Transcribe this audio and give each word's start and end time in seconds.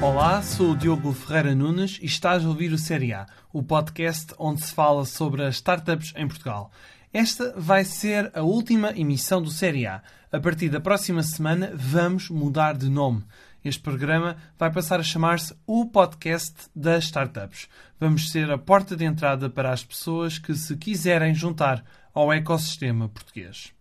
Olá, 0.00 0.42
sou 0.42 0.72
o 0.72 0.76
Diogo 0.76 1.12
Ferreira 1.12 1.54
Nunes 1.54 1.98
e 2.02 2.06
estás 2.06 2.44
a 2.44 2.48
ouvir 2.48 2.72
o 2.72 2.78
Série 2.78 3.12
A, 3.12 3.26
o 3.52 3.62
podcast 3.62 4.34
onde 4.38 4.64
se 4.64 4.74
fala 4.74 5.04
sobre 5.04 5.44
as 5.44 5.54
startups 5.54 6.12
em 6.16 6.26
Portugal. 6.26 6.72
Esta 7.12 7.52
vai 7.58 7.84
ser 7.84 8.30
a 8.34 8.40
última 8.40 8.90
emissão 8.98 9.42
do 9.42 9.50
Série 9.50 9.86
A. 9.86 10.02
A 10.32 10.40
partir 10.40 10.70
da 10.70 10.80
próxima 10.80 11.22
semana 11.22 11.70
vamos 11.74 12.30
mudar 12.30 12.74
de 12.74 12.88
nome. 12.88 13.22
Este 13.62 13.82
programa 13.82 14.38
vai 14.58 14.72
passar 14.72 14.98
a 14.98 15.02
chamar-se 15.02 15.54
o 15.66 15.84
podcast 15.84 16.54
das 16.74 17.04
startups. 17.04 17.68
Vamos 18.00 18.30
ser 18.30 18.50
a 18.50 18.56
porta 18.56 18.96
de 18.96 19.04
entrada 19.04 19.50
para 19.50 19.70
as 19.70 19.84
pessoas 19.84 20.38
que 20.38 20.54
se 20.54 20.74
quiserem 20.74 21.34
juntar 21.34 21.84
ao 22.14 22.32
ecossistema 22.32 23.10
português. 23.10 23.74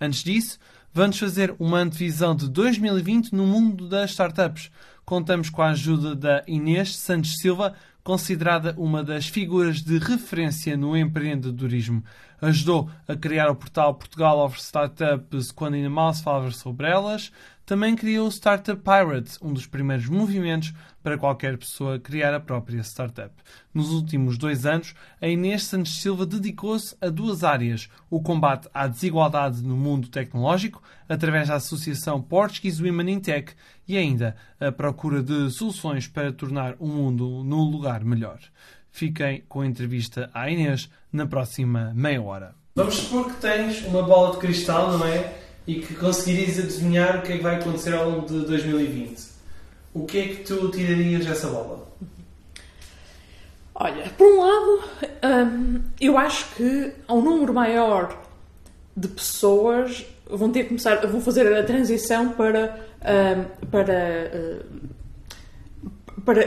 Antes 0.00 0.24
disso, 0.24 0.58
vamos 0.90 1.18
fazer 1.18 1.54
uma 1.58 1.80
antevisão 1.80 2.34
de 2.34 2.48
2020 2.48 3.34
no 3.34 3.46
mundo 3.46 3.90
das 3.90 4.12
startups. 4.12 4.70
Contamos 5.04 5.50
com 5.50 5.60
a 5.60 5.72
ajuda 5.72 6.14
da 6.14 6.42
Inês 6.46 6.96
Santos 6.96 7.36
Silva, 7.42 7.74
considerada 8.02 8.74
uma 8.76 9.04
das 9.04 9.26
figuras 9.26 9.82
de 9.82 9.98
referência 9.98 10.76
no 10.76 10.96
empreendedorismo. 10.96 12.02
Ajudou 12.40 12.90
a 13.06 13.14
criar 13.14 13.50
o 13.50 13.56
portal 13.56 13.94
Portugal 13.94 14.44
of 14.44 14.58
Startups 14.58 15.50
quando 15.52 15.74
ainda 15.74 15.90
mal 15.90 16.12
se 16.14 16.22
falava 16.22 16.50
sobre 16.50 16.88
elas. 16.88 17.30
Também 17.70 17.94
criou 17.94 18.26
o 18.26 18.32
Startup 18.32 18.82
Pirates, 18.82 19.38
um 19.40 19.52
dos 19.52 19.64
primeiros 19.64 20.08
movimentos 20.08 20.74
para 21.04 21.16
qualquer 21.16 21.56
pessoa 21.56 22.00
criar 22.00 22.34
a 22.34 22.40
própria 22.40 22.80
startup. 22.80 23.32
Nos 23.72 23.90
últimos 23.90 24.36
dois 24.36 24.66
anos, 24.66 24.92
a 25.22 25.28
Inês 25.28 25.62
Santos 25.62 26.00
Silva 26.02 26.26
dedicou-se 26.26 26.96
a 27.00 27.08
duas 27.08 27.44
áreas: 27.44 27.88
o 28.10 28.20
combate 28.20 28.68
à 28.74 28.88
desigualdade 28.88 29.62
no 29.62 29.76
mundo 29.76 30.08
tecnológico, 30.08 30.82
através 31.08 31.46
da 31.46 31.54
Associação 31.54 32.20
Portuguese 32.20 32.82
Women 32.82 33.12
in 33.12 33.20
Tech, 33.20 33.52
e 33.86 33.96
ainda 33.96 34.34
a 34.58 34.72
procura 34.72 35.22
de 35.22 35.48
soluções 35.52 36.08
para 36.08 36.32
tornar 36.32 36.74
o 36.80 36.88
mundo 36.88 37.44
num 37.44 37.70
lugar 37.70 38.02
melhor. 38.04 38.40
Fiquem 38.90 39.44
com 39.48 39.60
a 39.60 39.66
entrevista 39.68 40.28
à 40.34 40.50
Inês 40.50 40.90
na 41.12 41.24
próxima 41.24 41.92
meia 41.94 42.20
hora. 42.20 42.52
Vamos 42.74 42.96
supor 42.96 43.26
que 43.26 43.40
tens 43.40 43.84
uma 43.84 44.02
bola 44.02 44.32
de 44.32 44.38
cristal, 44.38 44.98
não 44.98 45.06
é? 45.06 45.39
E 45.70 45.78
que 45.82 45.94
conseguirias 45.94 46.58
adivinhar 46.58 47.20
o 47.20 47.22
que 47.22 47.32
é 47.32 47.36
que 47.36 47.44
vai 47.44 47.54
acontecer 47.54 47.94
ao 47.94 48.10
longo 48.10 48.26
de 48.26 48.44
2020. 48.44 49.22
O 49.94 50.04
que 50.04 50.18
é 50.18 50.26
que 50.26 50.36
tu 50.42 50.68
tirarias 50.68 51.24
dessa 51.24 51.46
bola? 51.46 51.86
Olha, 53.72 54.10
por 54.18 54.26
um 54.26 54.40
lado, 54.40 54.82
hum, 55.24 55.80
eu 56.00 56.18
acho 56.18 56.56
que 56.56 56.92
há 57.06 57.14
um 57.14 57.22
número 57.22 57.54
maior 57.54 58.20
de 58.96 59.06
pessoas 59.06 60.04
vão 60.28 60.50
ter 60.50 60.64
que 60.64 60.70
começar, 60.70 60.96
vão 61.06 61.20
fazer 61.20 61.46
a 61.56 61.62
transição 61.62 62.30
para, 62.30 62.84
hum, 63.02 63.66
para, 63.70 64.32
hum, 64.34 64.88
para 66.24 66.44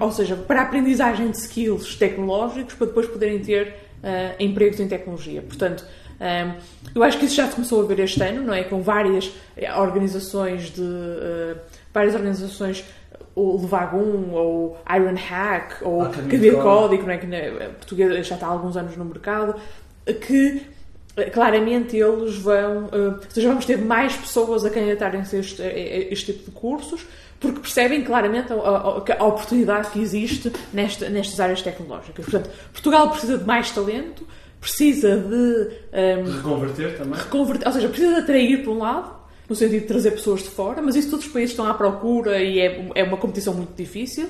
ou 0.00 0.12
seja, 0.12 0.36
para 0.36 0.60
a 0.60 0.62
aprendizagem 0.62 1.32
de 1.32 1.38
skills 1.38 1.96
tecnológicos 1.96 2.74
para 2.74 2.86
depois 2.86 3.08
poderem 3.08 3.40
ter 3.40 3.83
uh, 4.04 4.34
empregos 4.38 4.78
em 4.78 4.86
tecnologia. 4.86 5.42
Portanto, 5.42 5.84
um, 6.20 6.54
eu 6.94 7.02
acho 7.02 7.18
que 7.18 7.24
isso 7.24 7.34
já 7.34 7.48
se 7.48 7.54
começou 7.54 7.82
a 7.82 7.86
ver 7.86 7.98
este 8.00 8.22
ano, 8.22 8.42
não 8.42 8.54
é? 8.54 8.62
Com 8.62 8.82
várias 8.82 9.32
eh, 9.56 9.74
organizações 9.74 10.70
de 10.70 10.80
uh, 10.80 11.58
várias 11.92 12.14
organizações 12.14 12.84
o 13.34 13.60
Levagum, 13.60 14.30
ou 14.32 14.78
Iron 14.94 15.16
Hack, 15.16 15.82
ou 15.82 16.06
de 16.08 16.52
Código, 16.52 17.02
não 17.02 17.10
é? 17.10 17.18
que 17.18 17.26
na 17.26 17.70
portuguesa 17.70 18.22
já 18.22 18.34
está 18.36 18.46
há 18.46 18.50
alguns 18.50 18.76
anos 18.76 18.96
no 18.96 19.04
mercado, 19.04 19.56
que 20.06 20.62
eh, 20.62 20.73
claramente 21.32 21.96
eles 21.96 22.36
vão, 22.36 22.84
ou 22.92 23.18
seja, 23.30 23.48
vamos 23.48 23.64
ter 23.64 23.78
mais 23.78 24.14
pessoas 24.16 24.64
a 24.64 24.70
candidatarem-se 24.70 25.36
a 25.36 25.38
este, 25.38 25.62
este 25.62 26.32
tipo 26.32 26.50
de 26.50 26.56
cursos, 26.56 27.06
porque 27.38 27.60
percebem 27.60 28.02
claramente 28.02 28.52
a, 28.52 28.56
a- 28.56 29.16
a 29.18 29.24
oportunidade 29.24 29.90
que 29.90 30.00
existe 30.00 30.50
nesta, 30.72 31.08
nestas 31.08 31.38
áreas 31.38 31.62
tecnológicas. 31.62 32.24
Portanto, 32.24 32.50
Portugal 32.72 33.10
precisa 33.10 33.38
de 33.38 33.44
mais 33.44 33.70
talento, 33.70 34.26
precisa 34.60 35.16
de 35.16 35.68
ehm, 35.92 36.24
Reconverter 36.36 36.96
também? 36.96 37.18
reconverter, 37.20 37.66
ou 37.68 37.72
seja, 37.74 37.88
precisa 37.88 38.14
de 38.14 38.20
atrair 38.20 38.64
por 38.64 38.70
um 38.74 38.78
lado, 38.78 39.12
no 39.48 39.54
sentido 39.54 39.82
de 39.82 39.86
trazer 39.86 40.12
pessoas 40.12 40.42
de 40.42 40.48
fora, 40.48 40.80
mas 40.80 40.96
isso 40.96 41.10
todos 41.10 41.26
os 41.26 41.30
países 41.32 41.50
estão 41.50 41.66
à 41.66 41.74
procura 41.74 42.42
e 42.42 42.58
é, 42.60 42.90
é 42.94 43.04
uma 43.04 43.18
competição 43.18 43.52
muito 43.52 43.74
difícil. 43.76 44.26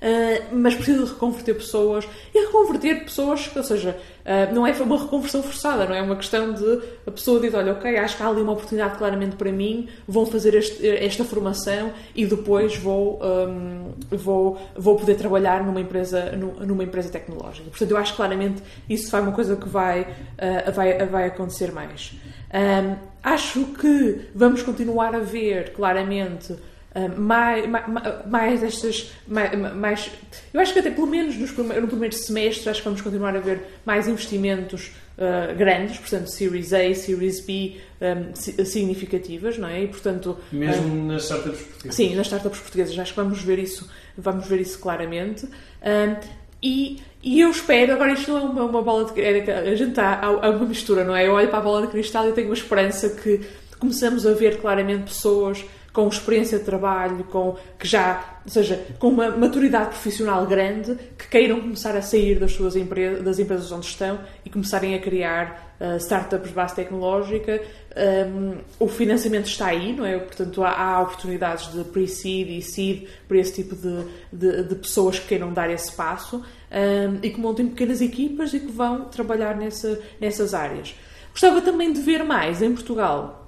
Uh, 0.00 0.56
mas 0.56 0.74
precisa 0.74 1.04
de 1.04 1.10
reconverter 1.10 1.54
pessoas 1.54 2.08
e 2.34 2.46
reconverter 2.46 3.04
pessoas, 3.04 3.50
ou 3.54 3.62
seja, 3.62 3.94
uh, 4.24 4.54
não 4.54 4.66
é 4.66 4.72
uma 4.72 4.98
reconversão 4.98 5.42
forçada, 5.42 5.84
não 5.84 5.94
é 5.94 6.00
uma 6.00 6.16
questão 6.16 6.54
de 6.54 6.80
a 7.06 7.10
pessoa 7.10 7.38
diz: 7.38 7.52
Olha, 7.52 7.72
ok, 7.72 7.98
acho 7.98 8.16
que 8.16 8.22
há 8.22 8.28
ali 8.28 8.40
uma 8.40 8.52
oportunidade 8.52 8.96
claramente 8.96 9.36
para 9.36 9.52
mim, 9.52 9.90
vou 10.08 10.24
fazer 10.24 10.54
este- 10.54 10.88
esta 10.88 11.22
formação 11.22 11.92
e 12.14 12.24
depois 12.24 12.76
vou, 12.78 13.20
um, 13.22 13.92
vou, 14.10 14.58
vou 14.74 14.96
poder 14.96 15.16
trabalhar 15.16 15.62
numa 15.62 15.82
empresa, 15.82 16.32
nu- 16.32 16.64
numa 16.64 16.82
empresa 16.84 17.10
tecnológica. 17.10 17.68
Portanto, 17.68 17.90
eu 17.90 17.96
acho 17.98 18.16
claramente 18.16 18.62
isso 18.88 19.10
vai 19.10 19.20
uma 19.20 19.32
coisa 19.32 19.54
que 19.54 19.68
vai, 19.68 20.00
uh, 20.00 20.72
vai, 20.72 21.06
vai 21.06 21.26
acontecer 21.26 21.72
mais. 21.72 22.12
Um, 22.54 22.96
acho 23.22 23.64
que 23.78 24.28
vamos 24.34 24.62
continuar 24.62 25.14
a 25.14 25.18
ver 25.18 25.72
claramente 25.74 26.54
uh, 26.94 27.20
mais, 27.20 27.66
mais, 27.68 27.86
mais 28.26 28.62
estas. 28.62 29.10
Mais, 29.26 29.50
mais- 29.74 30.10
eu 30.52 30.60
acho 30.60 30.72
que 30.72 30.78
até 30.78 30.90
pelo 30.90 31.06
menos 31.06 31.36
nos 31.36 31.50
no 31.56 31.88
primeiro 31.88 32.14
semestre 32.14 32.68
acho 32.68 32.80
que 32.80 32.84
vamos 32.84 33.00
continuar 33.00 33.36
a 33.36 33.40
ver 33.40 33.60
mais 33.84 34.08
investimentos 34.08 34.90
uh, 35.18 35.54
grandes, 35.56 35.98
portanto, 35.98 36.28
Series 36.30 36.72
A, 36.72 36.94
Series 36.94 37.40
B 37.44 37.76
um, 38.00 38.34
si- 38.34 38.64
significativas, 38.66 39.58
não 39.58 39.68
é? 39.68 39.82
E 39.82 39.88
portanto. 39.88 40.38
Mesmo 40.52 41.06
nas 41.06 41.24
startups 41.24 41.60
portuguesas? 41.60 41.94
Sim, 41.94 42.14
nas 42.14 42.26
startups 42.26 42.60
portuguesas 42.60 42.98
acho 42.98 43.12
que 43.12 43.20
vamos 43.20 43.42
ver 43.42 43.58
isso, 43.58 43.90
vamos 44.16 44.46
ver 44.46 44.60
isso 44.60 44.78
claramente. 44.78 45.46
Um, 45.46 46.40
e, 46.62 47.00
e 47.22 47.40
eu 47.40 47.50
espero, 47.50 47.94
agora 47.94 48.12
isto 48.12 48.30
não 48.30 48.38
é 48.38 48.42
uma, 48.42 48.64
uma 48.64 48.82
bola 48.82 49.10
de 49.10 49.18
é, 49.20 49.58
a 49.70 49.74
gente 49.74 49.90
está 49.90 50.14
a, 50.14 50.26
a 50.26 50.50
uma 50.50 50.66
mistura, 50.66 51.04
não 51.04 51.16
é? 51.16 51.26
Eu 51.26 51.32
olho 51.32 51.48
para 51.48 51.58
a 51.58 51.62
bola 51.62 51.82
de 51.82 51.88
cristal 51.88 52.28
e 52.28 52.32
tenho 52.32 52.48
uma 52.48 52.54
esperança 52.54 53.08
que 53.08 53.40
começamos 53.78 54.26
a 54.26 54.34
ver 54.34 54.58
claramente 54.60 55.04
pessoas 55.04 55.64
com 55.92 56.06
experiência 56.08 56.58
de 56.58 56.64
trabalho, 56.64 57.24
com 57.24 57.56
que 57.78 57.86
já, 57.86 58.40
ou 58.44 58.50
seja, 58.50 58.84
com 58.98 59.08
uma 59.08 59.30
maturidade 59.30 59.90
profissional 59.90 60.46
grande, 60.46 60.96
que 61.18 61.26
queiram 61.28 61.60
começar 61.60 61.96
a 61.96 62.02
sair 62.02 62.38
das 62.38 62.52
suas 62.52 62.76
empresas, 62.76 63.22
das 63.24 63.38
empresas 63.38 63.72
onde 63.72 63.86
estão 63.86 64.20
e 64.44 64.50
começarem 64.50 64.94
a 64.94 65.00
criar 65.00 65.74
uh, 65.80 65.96
startups 65.96 66.48
de 66.48 66.54
base 66.54 66.76
tecnológica. 66.76 67.60
Um, 67.96 68.58
o 68.78 68.86
financiamento 68.86 69.46
está 69.46 69.66
aí, 69.66 69.92
não 69.92 70.06
é? 70.06 70.16
Portanto, 70.18 70.62
há, 70.62 70.70
há 70.70 71.00
oportunidades 71.02 71.72
de 71.72 71.82
pre-seed 71.84 72.50
e 72.50 72.62
seed 72.62 73.08
para 73.26 73.38
esse 73.38 73.54
tipo 73.54 73.74
de, 73.74 74.04
de, 74.32 74.62
de 74.62 74.74
pessoas 74.76 75.18
que 75.18 75.26
queiram 75.26 75.52
dar 75.52 75.68
esse 75.70 75.90
passo 75.92 76.36
um, 76.36 77.18
e 77.20 77.30
que 77.30 77.40
montem 77.40 77.66
pequenas 77.66 78.00
equipas 78.00 78.54
e 78.54 78.60
que 78.60 78.70
vão 78.70 79.06
trabalhar 79.06 79.56
nessa, 79.56 80.00
nessas 80.20 80.54
áreas. 80.54 80.94
Gostava 81.32 81.60
também 81.60 81.92
de 81.92 82.00
ver 82.00 82.24
mais 82.24 82.62
em 82.62 82.72
Portugal 82.72 83.39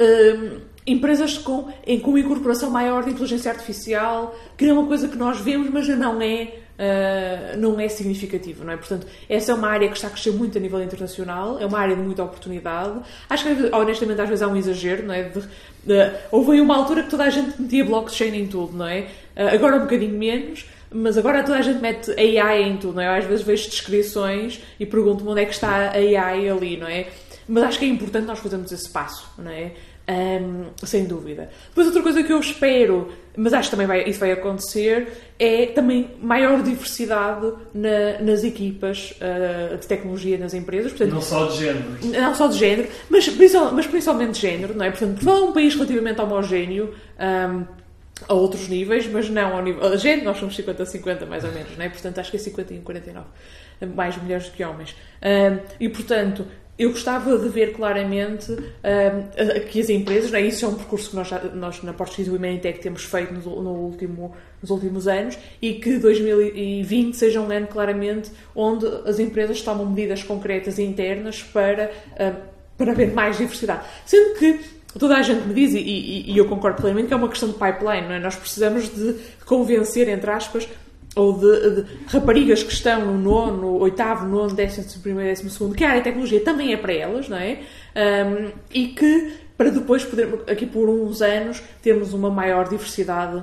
hum, 0.00 0.60
empresas 0.86 1.36
com, 1.36 1.68
em, 1.86 2.00
com 2.00 2.10
uma 2.10 2.20
incorporação 2.20 2.70
maior 2.70 3.04
de 3.04 3.10
inteligência 3.10 3.50
artificial, 3.50 4.34
que 4.56 4.64
é 4.64 4.72
uma 4.72 4.86
coisa 4.86 5.06
que 5.08 5.16
nós 5.16 5.38
vemos, 5.40 5.68
mas 5.70 5.86
não 5.88 6.20
é, 6.22 6.54
ah, 6.78 7.56
não 7.58 7.78
é 7.80 7.88
significativo, 7.88 8.64
não 8.64 8.72
é? 8.72 8.76
Portanto, 8.76 9.06
essa 9.28 9.50
é 9.50 9.54
uma 9.54 9.68
área 9.68 9.88
que 9.88 9.96
está 9.96 10.06
a 10.06 10.10
crescer 10.10 10.30
muito 10.30 10.56
a 10.56 10.60
nível 10.60 10.80
internacional, 10.80 11.58
é 11.58 11.66
uma 11.66 11.78
área 11.78 11.96
de 11.96 12.02
muita 12.02 12.22
oportunidade. 12.22 13.00
Acho 13.28 13.44
que, 13.44 13.74
honestamente, 13.74 14.20
às 14.20 14.28
vezes 14.28 14.42
há 14.42 14.48
um 14.48 14.56
exagero, 14.56 15.04
não 15.04 15.12
é? 15.12 15.24
De, 15.24 15.40
de, 15.40 16.12
houve 16.30 16.52
aí 16.52 16.60
uma 16.60 16.76
altura 16.76 17.02
que 17.02 17.10
toda 17.10 17.24
a 17.24 17.30
gente 17.30 17.60
metia 17.60 17.84
blockchain 17.84 18.34
em 18.34 18.46
tudo, 18.46 18.76
não 18.76 18.86
é? 18.86 19.08
Ah, 19.36 19.52
agora 19.52 19.76
um 19.76 19.80
bocadinho 19.80 20.16
menos, 20.16 20.66
mas 20.90 21.18
agora 21.18 21.42
toda 21.42 21.58
a 21.58 21.62
gente 21.62 21.80
mete 21.80 22.12
AI 22.12 22.62
em 22.62 22.76
tudo, 22.76 22.94
não 22.94 23.02
é? 23.02 23.08
Eu 23.08 23.12
às 23.12 23.24
vezes 23.24 23.44
vejo 23.44 23.68
descrições 23.68 24.62
e 24.78 24.86
pergunto-me 24.86 25.30
onde 25.30 25.42
é 25.42 25.44
que 25.44 25.52
está 25.52 25.90
a 25.90 25.92
AI 25.96 26.48
ali, 26.48 26.76
não 26.76 26.86
é? 26.86 27.08
Mas 27.48 27.64
acho 27.64 27.78
que 27.78 27.86
é 27.86 27.88
importante 27.88 28.26
nós 28.26 28.38
fazermos 28.38 28.70
esse 28.70 28.88
passo, 28.88 29.28
não 29.36 29.50
é? 29.50 29.72
Ahm, 30.10 30.70
sem 30.84 31.04
dúvida. 31.04 31.50
Depois 31.68 31.86
outra 31.86 32.02
coisa 32.02 32.22
que 32.22 32.32
eu 32.32 32.40
espero, 32.40 33.12
mas 33.36 33.52
acho 33.52 33.68
que 33.68 33.76
também 33.76 33.86
vai, 33.86 34.04
isso 34.08 34.18
vai 34.18 34.32
acontecer, 34.32 35.06
é 35.38 35.66
também 35.66 36.12
maior 36.22 36.62
diversidade 36.62 37.52
na- 37.74 38.18
nas 38.22 38.42
equipas 38.42 39.12
ah, 39.20 39.76
de 39.76 39.86
tecnologia 39.86 40.38
nas 40.38 40.54
empresas. 40.54 40.92
Portanto, 40.92 41.12
Não 41.12 41.20
só 41.20 41.44
de 41.48 41.58
género. 41.58 41.84
não 42.04 42.34
só 42.34 42.46
de 42.48 42.56
género, 42.58 42.88
mas, 43.10 43.28
mas 43.74 43.86
principalmente 43.86 44.30
de 44.32 44.40
género, 44.40 44.74
não 44.74 44.86
é? 44.86 44.90
Portanto, 44.90 45.10
Portugal 45.10 45.36
é 45.36 45.40
um 45.42 45.52
país 45.52 45.74
relativamente 45.74 46.20
homogéneo 46.22 46.94
ahm, 47.18 47.64
a 48.26 48.32
outros 48.32 48.66
níveis, 48.66 49.06
mas 49.12 49.28
não 49.28 49.56
ao 49.58 49.62
nível. 49.62 49.84
A 49.92 49.96
género, 49.98 50.24
nós 50.24 50.38
somos 50.38 50.56
50-50 50.56 51.26
mais 51.26 51.44
ou 51.44 51.52
menos, 51.52 51.76
não 51.76 51.84
é? 51.84 51.88
Portanto, 51.90 52.18
acho 52.18 52.30
que 52.30 52.38
é 52.38 52.40
51-49. 52.40 53.24
Mais 53.94 54.16
mulheres 54.16 54.46
do 54.46 54.52
que 54.52 54.64
homens. 54.64 54.96
Ahm, 55.22 55.58
e, 55.78 55.88
portanto, 55.90 56.46
eu 56.78 56.90
gostava 56.90 57.36
de 57.36 57.48
ver 57.48 57.72
claramente 57.72 58.52
uh, 58.52 59.66
que 59.68 59.80
as 59.80 59.88
empresas, 59.88 60.30
não 60.30 60.38
é? 60.38 60.42
isso 60.42 60.64
é 60.64 60.68
um 60.68 60.74
percurso 60.74 61.10
que 61.10 61.16
nós, 61.16 61.28
nós 61.54 61.82
na 61.82 61.92
Portuguese 61.92 62.30
Women 62.30 62.58
Tech 62.58 62.78
temos 62.78 63.02
feito 63.04 63.34
no, 63.34 63.62
no 63.62 63.70
último, 63.70 64.32
nos 64.62 64.70
últimos 64.70 65.08
anos 65.08 65.36
e 65.60 65.74
que 65.74 65.98
2020 65.98 67.14
seja 67.16 67.40
um 67.40 67.50
ano 67.50 67.66
claramente 67.66 68.30
onde 68.54 68.86
as 69.04 69.18
empresas 69.18 69.60
tomam 69.60 69.86
medidas 69.86 70.22
concretas 70.22 70.78
e 70.78 70.82
internas 70.84 71.42
para, 71.42 71.90
uh, 72.12 72.36
para 72.76 72.92
haver 72.92 73.12
mais 73.12 73.36
diversidade. 73.38 73.84
Sendo 74.06 74.38
que 74.38 74.60
toda 74.98 75.16
a 75.16 75.22
gente 75.22 75.46
me 75.48 75.54
diz, 75.54 75.74
e, 75.74 75.78
e- 75.78 76.32
e 76.32 76.38
eu 76.38 76.46
concordo 76.46 76.80
plenamente, 76.80 77.08
que 77.08 77.14
é 77.14 77.16
uma 77.16 77.28
questão 77.28 77.48
de 77.48 77.54
pipeline, 77.56 78.06
não 78.06 78.14
é? 78.14 78.20
Nós 78.20 78.36
precisamos 78.36 78.88
de 78.88 79.14
convencer, 79.44 80.08
entre 80.08 80.30
aspas, 80.30 80.68
ou 81.16 81.32
de, 81.38 81.82
de 81.82 81.84
raparigas 82.06 82.62
que 82.62 82.72
estão 82.72 83.04
no 83.06 83.18
nono, 83.18 83.78
oitavo, 83.78 84.26
nono, 84.26 84.54
décimo 84.54 85.02
primeiro, 85.02 85.30
décimo 85.30 85.50
segundo, 85.50 85.74
que 85.74 85.84
a 85.84 85.88
área 85.88 86.00
de 86.00 86.04
tecnologia 86.04 86.40
também 86.40 86.72
é 86.72 86.76
para 86.76 86.92
elas, 86.92 87.28
não 87.28 87.36
é? 87.36 87.60
Um, 87.96 88.50
e 88.72 88.88
que 88.88 89.32
para 89.56 89.70
depois 89.70 90.04
poder, 90.04 90.28
aqui 90.48 90.66
por 90.66 90.88
uns 90.88 91.20
anos, 91.20 91.60
termos 91.82 92.12
uma 92.12 92.30
maior 92.30 92.68
diversidade 92.68 93.42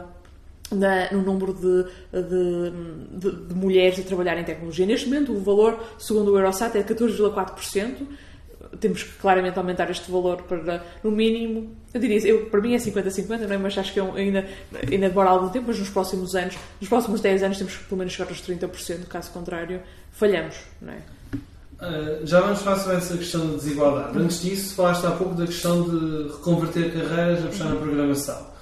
na- 0.72 1.12
no 1.12 1.22
número 1.22 1.54
de, 1.54 1.84
de, 2.22 2.72
de- 3.32 3.48
de 3.48 3.54
mulheres 3.54 4.00
a 4.00 4.04
trabalhar 4.04 4.38
em 4.40 4.44
tecnologia. 4.46 4.86
Neste 4.86 5.08
momento, 5.10 5.34
o 5.34 5.40
valor, 5.42 5.78
segundo 6.00 6.32
o 6.32 6.38
Eurostat, 6.38 6.78
é 6.78 6.84
de 6.84 6.94
14,4%. 6.94 8.08
Temos 8.80 9.04
que 9.04 9.12
claramente 9.14 9.58
aumentar 9.58 9.90
este 9.92 10.10
valor 10.12 10.42
para, 10.44 10.84
no 11.04 11.12
mínimo, 11.12 11.76
eu 11.94 12.00
diria, 12.00 12.20
eu, 12.28 12.46
para 12.48 12.60
mim 12.62 12.74
é 12.74 12.78
50-50, 12.78 13.48
não 13.48 13.54
é? 13.56 13.58
mas 13.58 13.78
acho 13.78 13.94
que 13.94 14.00
é 14.00 14.04
um- 14.04 14.16
ainda, 14.16 14.46
ainda 14.92 15.10
demora 15.10 15.30
algum 15.30 15.50
tempo, 15.50 15.66
mas 15.68 15.80
nos 15.80 15.90
próximos 15.90 16.36
anos, 16.36 16.56
nos 16.80 16.90
próximos 16.90 17.22
10 17.22 17.44
anos, 17.44 17.58
temos 17.58 17.76
que 17.78 17.84
pelo 17.86 18.00
menos 18.00 18.14
chegar 18.14 18.30
aos 18.30 18.42
30%, 18.42 19.06
caso 19.08 19.32
contrário, 19.32 19.82
falhamos, 20.12 20.56
não 20.82 20.94
é? 20.94 20.98
Uh, 21.82 22.26
já 22.26 22.40
vamos 22.40 22.62
falar 22.62 22.80
sobre 22.80 22.98
essa 22.98 23.18
questão 23.18 23.48
da 23.48 23.56
desigualdade. 23.58 24.18
Antes 24.18 24.42
disso, 24.42 24.76
falaste 24.76 25.06
há 25.06 25.12
pouco 25.12 25.36
da 25.36 25.46
questão 25.46 25.84
de 25.84 26.30
reconverter 26.32 26.94
carreiras 26.94 27.44
a 27.44 27.48
puxar 27.48 27.66
na 27.66 27.76
programação. 27.76 28.56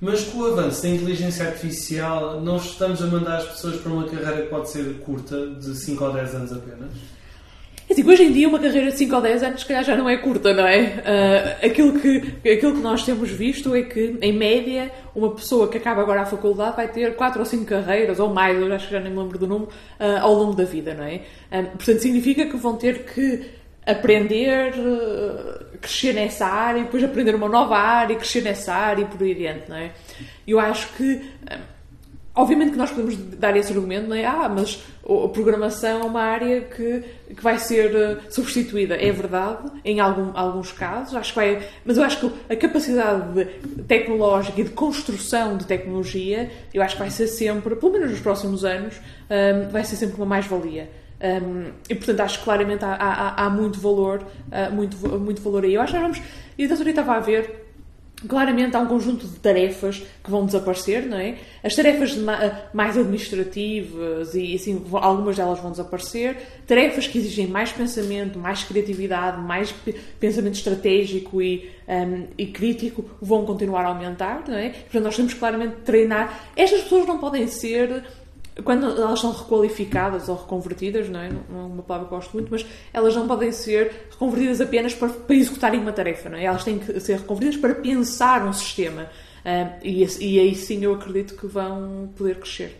Mas 0.00 0.22
com 0.24 0.38
o 0.38 0.46
avanço 0.52 0.82
da 0.82 0.88
inteligência 0.90 1.46
artificial, 1.46 2.40
nós 2.40 2.66
estamos 2.66 3.02
a 3.02 3.06
mandar 3.06 3.38
as 3.38 3.46
pessoas 3.48 3.76
para 3.80 3.90
uma 3.90 4.04
carreira 4.06 4.42
que 4.42 4.48
pode 4.48 4.70
ser 4.70 4.84
curta, 5.00 5.46
de 5.58 5.74
5 5.74 6.04
ou 6.04 6.12
10 6.12 6.34
anos 6.34 6.52
apenas? 6.52 6.90
É 7.88 7.94
assim, 7.94 8.06
hoje 8.06 8.22
em 8.22 8.32
dia 8.32 8.46
uma 8.46 8.58
carreira 8.58 8.90
de 8.90 8.98
5 8.98 9.16
ou 9.16 9.22
10 9.22 9.42
anos 9.42 9.60
se 9.62 9.66
calhar 9.66 9.82
já 9.82 9.96
não 9.96 10.06
é 10.06 10.18
curta, 10.18 10.52
não 10.52 10.66
é? 10.66 11.02
Ah, 11.06 11.66
aquilo, 11.66 11.98
que, 11.98 12.50
aquilo 12.50 12.74
que 12.74 12.82
nós 12.82 13.02
temos 13.02 13.30
visto 13.30 13.74
é 13.74 13.80
que, 13.80 14.18
em 14.20 14.30
média, 14.30 14.92
uma 15.14 15.30
pessoa 15.34 15.68
que 15.68 15.78
acaba 15.78 16.02
agora 16.02 16.20
a 16.20 16.26
faculdade 16.26 16.76
vai 16.76 16.86
ter 16.86 17.16
4 17.16 17.40
ou 17.40 17.46
5 17.46 17.64
carreiras, 17.64 18.20
ou 18.20 18.28
mais, 18.28 18.60
eu 18.60 18.70
acho 18.74 18.88
que 18.88 18.92
já 18.92 19.00
nem 19.00 19.10
me 19.10 19.18
lembro 19.18 19.38
do 19.38 19.46
número, 19.46 19.70
ah, 19.98 20.20
ao 20.20 20.34
longo 20.34 20.54
da 20.54 20.64
vida, 20.64 20.92
não 20.92 21.04
é? 21.04 21.22
Ah, 21.50 21.62
portanto, 21.62 22.00
significa 22.00 22.44
que 22.44 22.58
vão 22.58 22.76
ter 22.76 23.04
que 23.04 23.46
aprender, 23.86 24.74
ah, 24.76 25.64
crescer 25.80 26.12
nessa 26.12 26.44
área, 26.44 26.80
e 26.80 26.84
depois 26.84 27.02
aprender 27.02 27.34
uma 27.34 27.48
nova 27.48 27.78
área, 27.78 28.14
crescer 28.16 28.42
nessa 28.42 28.74
área 28.74 29.00
e 29.00 29.06
por 29.06 29.22
aí 29.22 29.32
adiante, 29.32 29.64
não 29.66 29.76
é? 29.76 29.92
Eu 30.46 30.60
acho 30.60 30.92
que... 30.92 31.22
Obviamente 32.40 32.70
que 32.70 32.76
nós 32.78 32.90
podemos 32.90 33.16
dar 33.36 33.56
esse 33.56 33.72
argumento, 33.72 34.06
não 34.08 34.14
é? 34.14 34.24
Ah, 34.24 34.48
mas 34.48 34.80
a 35.04 35.28
programação 35.28 36.02
é 36.02 36.04
uma 36.04 36.22
área 36.22 36.60
que, 36.60 37.02
que 37.34 37.42
vai 37.42 37.58
ser 37.58 37.92
eh, 37.96 38.16
substituída. 38.30 38.94
É 38.94 39.10
verdade, 39.10 39.68
em 39.84 39.98
algum- 39.98 40.30
alguns 40.38 40.70
casos, 40.70 41.16
acho 41.16 41.30
que 41.32 41.36
vai, 41.36 41.62
mas 41.84 41.96
eu 41.96 42.04
acho 42.04 42.20
que 42.20 42.52
a 42.52 42.54
capacidade 42.54 43.32
de- 43.34 43.82
tecnológica 43.82 44.60
e 44.60 44.64
de 44.64 44.70
construção 44.70 45.56
de 45.56 45.66
tecnologia, 45.66 46.48
eu 46.72 46.80
acho 46.80 46.94
que 46.94 47.00
vai 47.00 47.10
ser 47.10 47.26
sempre, 47.26 47.74
pelo 47.74 47.92
menos 47.92 48.10
nos 48.12 48.20
próximos 48.20 48.64
anos, 48.64 48.94
hum, 49.28 49.68
vai 49.70 49.82
ser 49.84 49.96
sempre 49.96 50.16
uma 50.16 50.26
mais-valia. 50.26 50.88
Hum, 51.20 51.72
e 51.90 51.94
portanto 51.96 52.20
acho 52.20 52.38
que 52.38 52.44
claramente 52.44 52.84
há, 52.84 52.94
há- 52.94 53.44
há 53.46 53.50
muito 53.50 53.80
valor, 53.80 54.22
ah, 54.52 54.70
muito, 54.70 54.96
muito 55.18 55.42
valor 55.42 55.64
aí. 55.64 55.74
Eu 55.74 55.80
acho 55.80 55.92
que 55.92 55.98
nós 55.98 56.16
vamos, 56.16 56.22
e 56.56 56.64
a 56.64 56.68
doutora 56.68 56.90
estava 56.90 57.14
a 57.14 57.18
ver, 57.20 57.67
Claramente 58.26 58.76
há 58.76 58.80
um 58.80 58.86
conjunto 58.86 59.26
de 59.28 59.36
tarefas 59.38 60.02
que 60.24 60.30
vão 60.30 60.44
desaparecer, 60.44 61.06
não 61.06 61.16
é? 61.18 61.36
As 61.62 61.76
tarefas 61.76 62.10
de 62.14 62.20
ma- 62.20 62.62
mais 62.74 62.96
administrativas 62.98 64.34
e 64.34 64.54
assim, 64.54 64.82
algumas 64.92 65.36
delas 65.36 65.60
vão 65.60 65.70
desaparecer. 65.70 66.36
Tarefas 66.66 67.06
que 67.06 67.18
exigem 67.18 67.46
mais 67.46 67.70
pensamento, 67.70 68.38
mais 68.38 68.64
criatividade, 68.64 69.40
mais 69.40 69.70
pe- 69.70 69.94
pensamento 70.18 70.54
estratégico 70.54 71.40
e, 71.40 71.70
hum, 71.88 72.26
e 72.36 72.46
crítico 72.46 73.04
vão 73.22 73.44
continuar 73.44 73.84
a 73.84 73.88
aumentar, 73.88 74.42
não 74.48 74.56
é? 74.56 74.70
Portanto, 74.70 75.04
nós 75.04 75.16
temos 75.16 75.34
claramente 75.34 75.76
treinar. 75.84 76.50
Estas 76.56 76.82
pessoas 76.82 77.06
não 77.06 77.18
podem 77.18 77.46
ser 77.46 78.02
quando 78.64 78.86
elas 79.00 79.20
são 79.20 79.32
requalificadas 79.32 80.28
ou 80.28 80.36
reconvertidas, 80.36 81.08
não 81.08 81.20
é? 81.20 81.30
Não 81.48 81.60
é 81.60 81.62
uma 81.64 81.82
palavra 81.82 82.08
que 82.08 82.14
eu 82.14 82.18
gosto 82.18 82.32
muito, 82.32 82.48
mas 82.50 82.66
elas 82.92 83.14
não 83.14 83.26
podem 83.26 83.52
ser 83.52 84.08
reconvertidas 84.10 84.60
apenas 84.60 84.94
para, 84.94 85.08
para 85.08 85.36
executarem 85.36 85.80
uma 85.80 85.92
tarefa, 85.92 86.28
não 86.28 86.38
é? 86.38 86.44
Elas 86.44 86.64
têm 86.64 86.78
que 86.78 86.98
ser 87.00 87.18
reconvertidas 87.18 87.56
para 87.56 87.74
pensar 87.74 88.46
um 88.46 88.52
sistema. 88.52 89.08
Ah, 89.44 89.78
e, 89.82 90.04
e 90.20 90.40
aí 90.40 90.54
sim 90.54 90.82
eu 90.84 90.94
acredito 90.94 91.34
que 91.34 91.46
vão 91.46 92.10
poder 92.16 92.36
crescer. 92.36 92.76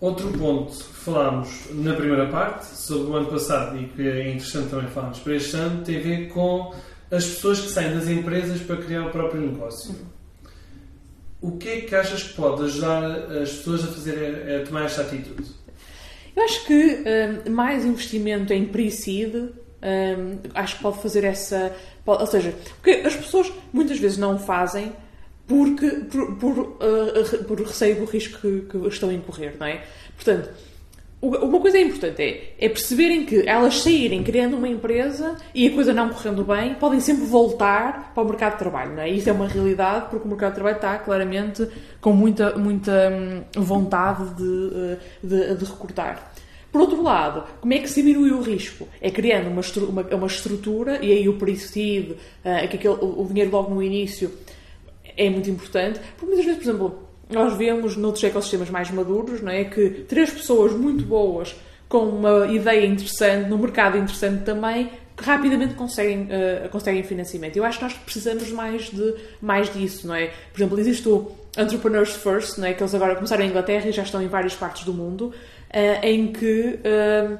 Outro 0.00 0.30
ponto 0.30 0.72
que 0.72 0.94
falámos 0.94 1.64
na 1.72 1.94
primeira 1.94 2.28
parte, 2.28 2.66
sobre 2.66 3.10
o 3.10 3.16
ano 3.16 3.26
passado, 3.26 3.76
e 3.76 3.88
que 3.88 4.06
é 4.06 4.28
interessante 4.28 4.68
também 4.68 4.88
falarmos 4.88 5.18
para 5.18 5.34
este 5.34 5.56
ano, 5.56 5.82
tem 5.82 5.96
a 5.96 6.00
ver 6.00 6.28
com 6.28 6.72
as 7.10 7.26
pessoas 7.26 7.60
que 7.60 7.70
saem 7.70 7.94
das 7.94 8.06
empresas 8.06 8.60
para 8.60 8.76
criar 8.76 9.06
o 9.06 9.10
próprio 9.10 9.40
negócio. 9.40 9.96
O 11.40 11.52
que 11.56 11.68
é 11.68 11.80
que 11.82 11.94
achas 11.94 12.22
que 12.24 12.34
pode 12.34 12.64
ajudar 12.64 13.04
as 13.04 13.50
pessoas 13.50 13.84
a, 13.84 13.86
fazer, 13.88 14.60
a 14.62 14.66
tomar 14.66 14.84
esta 14.86 15.02
atitude? 15.02 15.48
Eu 16.34 16.42
acho 16.44 16.64
que 16.66 16.74
hum, 17.46 17.50
mais 17.52 17.84
investimento 17.84 18.52
em 18.52 18.64
pre-seed 18.66 19.34
hum, 19.34 19.50
acho 20.54 20.76
que 20.76 20.82
pode 20.82 21.00
fazer 21.00 21.24
essa. 21.24 21.72
pode- 22.04 22.22
ou 22.22 22.26
seja, 22.26 22.52
porque 22.76 22.90
as 23.06 23.14
pessoas 23.14 23.52
muitas 23.72 23.98
vezes 23.98 24.18
não 24.18 24.38
fazem 24.38 24.92
porque, 25.46 25.88
por, 25.88 26.36
por, 26.36 26.58
uh, 26.58 27.44
por 27.44 27.60
receio 27.62 27.96
do 27.96 28.04
risco 28.04 28.38
que, 28.38 28.60
que 28.68 28.88
estão 28.88 29.08
a 29.08 29.14
incorrer, 29.14 29.56
não 29.58 29.66
é? 29.66 29.82
Portanto, 30.14 30.50
uma 31.20 31.58
coisa 31.60 31.78
é 31.78 31.82
importante 31.82 32.22
é, 32.22 32.54
é 32.60 32.68
perceberem 32.68 33.24
que 33.24 33.48
elas 33.48 33.80
saírem 33.80 34.22
criando 34.22 34.56
uma 34.56 34.68
empresa 34.68 35.36
e 35.52 35.66
a 35.66 35.72
coisa 35.72 35.92
não 35.92 36.10
correndo 36.10 36.44
bem, 36.44 36.74
podem 36.74 37.00
sempre 37.00 37.24
voltar 37.26 38.12
para 38.14 38.22
o 38.22 38.26
mercado 38.26 38.52
de 38.52 38.58
trabalho, 38.60 38.92
não 38.94 39.02
é? 39.02 39.10
Isso 39.10 39.28
é 39.28 39.32
uma 39.32 39.48
realidade 39.48 40.06
porque 40.10 40.24
o 40.26 40.28
mercado 40.28 40.50
de 40.50 40.54
trabalho 40.54 40.76
está 40.76 40.96
claramente 40.98 41.66
com 42.00 42.12
muita, 42.12 42.56
muita 42.56 43.10
hum, 43.10 43.42
vontade 43.60 44.32
de, 44.34 44.70
eh, 44.74 44.96
de, 45.22 45.54
de 45.56 45.64
recrutar. 45.64 46.32
Por 46.70 46.82
outro 46.82 47.02
lado, 47.02 47.44
como 47.60 47.72
é 47.72 47.78
que 47.78 47.88
se 47.88 48.00
diminui 48.00 48.30
o 48.30 48.40
risco? 48.40 48.86
É 49.00 49.10
criando 49.10 49.48
uma, 49.48 49.62
estru- 49.62 49.86
uma, 49.88 50.02
uma 50.02 50.26
estrutura, 50.26 51.04
e 51.04 51.10
aí 51.10 51.28
o 51.28 51.36
pre-seed, 51.36 52.12
eh, 52.44 52.68
o 53.00 53.24
dinheiro 53.26 53.50
logo 53.50 53.74
no 53.74 53.82
início 53.82 54.30
é 55.16 55.28
muito 55.28 55.50
importante, 55.50 55.98
porque 56.16 56.26
muitas 56.26 56.44
vezes, 56.44 56.62
por 56.62 56.68
exemplo, 56.70 57.07
nós 57.30 57.56
vemos 57.56 57.96
noutros 57.96 58.24
ecossistemas 58.24 58.70
mais 58.70 58.90
maduros, 58.90 59.40
não 59.40 59.52
é? 59.52 59.64
Que 59.64 59.90
três 60.08 60.30
pessoas 60.30 60.72
muito 60.72 61.04
boas, 61.04 61.54
com 61.88 62.04
uma 62.08 62.46
ideia 62.46 62.86
interessante, 62.86 63.48
no 63.48 63.58
mercado 63.58 63.96
interessante 63.98 64.44
também, 64.44 64.90
que 65.16 65.24
rapidamente 65.24 65.74
conseguem, 65.74 66.28
eh, 66.30 66.68
conseguem 66.70 67.02
financiamento. 67.02 67.56
Eu 67.56 67.64
acho 67.64 67.78
que 67.78 67.84
nós 67.84 67.94
precisamos 67.94 68.50
mais, 68.50 68.90
de, 68.90 69.14
mais 69.40 69.72
disso, 69.72 70.06
não 70.06 70.14
é? 70.14 70.28
Por 70.52 70.58
exemplo, 70.58 70.78
existe 70.78 71.08
o 71.08 71.32
Entrepreneurs 71.56 72.12
First, 72.12 72.58
não 72.58 72.66
é? 72.66 72.72
Que 72.72 72.82
eles 72.82 72.94
agora 72.94 73.14
começaram 73.14 73.44
em 73.44 73.48
Inglaterra 73.48 73.88
e 73.88 73.92
já 73.92 74.02
estão 74.02 74.22
em 74.22 74.28
várias 74.28 74.54
partes 74.54 74.84
do 74.84 74.94
mundo, 74.94 75.32
eh, 75.70 76.10
em 76.10 76.32
que... 76.32 76.78
eh, 76.84 77.36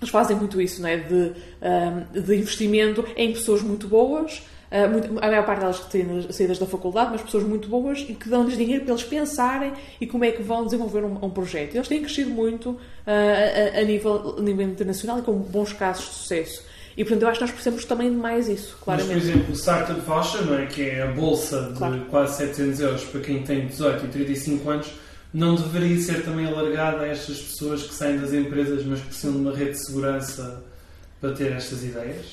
eles 0.00 0.10
fazem 0.10 0.36
muito 0.36 0.60
isso, 0.60 0.82
não 0.82 0.88
é? 0.88 0.96
De, 0.98 1.32
um, 1.62 2.20
de 2.20 2.36
investimento 2.36 3.06
em 3.16 3.32
pessoas 3.32 3.62
muito 3.62 3.88
boas, 3.88 4.42
uh, 4.74 4.90
muito- 4.90 5.18
a 5.18 5.26
maior 5.28 5.46
parte 5.46 5.60
delas 5.60 5.78
que 5.78 5.90
têm 5.90 6.32
saídas 6.32 6.58
da 6.58 6.66
faculdade, 6.66 7.10
mas 7.12 7.22
pessoas 7.22 7.44
muito 7.44 7.68
boas 7.68 8.00
e 8.00 8.14
que 8.14 8.28
dão-lhes 8.28 8.56
dinheiro 8.58 8.82
para 8.84 8.92
eles 8.94 9.04
pensarem 9.04 9.72
e 10.00 10.06
como 10.06 10.24
é 10.24 10.32
que 10.32 10.42
vão 10.42 10.64
desenvolver 10.64 11.04
um, 11.04 11.24
um 11.24 11.30
projeto. 11.30 11.74
Eles 11.74 11.88
têm 11.88 12.00
crescido 12.02 12.30
muito 12.30 12.70
uh, 12.70 12.78
a, 13.76 13.80
a 13.80 13.84
nível, 13.84 14.36
a 14.38 14.40
nível 14.42 14.66
internacional 14.68 15.18
e 15.18 15.22
com 15.22 15.32
bons 15.38 15.72
casos 15.72 16.04
de 16.06 16.10
sucesso. 16.14 16.62
E 16.96 17.02
portanto 17.04 17.22
eu 17.22 17.28
acho 17.28 17.38
que 17.38 17.44
nós 17.44 17.50
precisamos 17.50 17.84
também 17.86 18.08
de 18.10 18.16
mais 18.16 18.48
isso, 18.48 18.76
Mas, 18.86 19.00
por 19.02 19.06
claramente. 19.08 19.16
exemplo, 19.30 19.52
o 19.52 19.56
Startup 19.56 20.00
Voucher, 20.02 20.46
não 20.46 20.58
é? 20.58 20.66
que 20.66 20.82
é 20.82 21.02
a 21.02 21.06
bolsa 21.08 21.62
de 21.72 21.78
Claro. 21.78 22.04
quase 22.08 22.36
700 22.36 22.80
euros 22.80 23.04
para 23.06 23.20
quem 23.20 23.42
tem 23.42 23.66
18 23.66 24.04
e 24.04 24.08
35 24.08 24.70
anos, 24.70 24.86
não 25.32 25.56
deveria 25.56 25.98
ser 26.00 26.22
também 26.24 26.46
alargada 26.46 27.00
a 27.02 27.08
estas 27.08 27.40
pessoas 27.40 27.82
que 27.82 27.92
saem 27.92 28.18
das 28.20 28.32
empresas, 28.32 28.84
mas 28.84 29.00
precisam 29.00 29.32
de 29.32 29.38
uma 29.38 29.52
rede 29.52 29.72
de 29.72 29.84
segurança 29.86 30.62
para 31.20 31.32
ter 31.32 31.50
estas 31.50 31.82
ideias? 31.82 32.26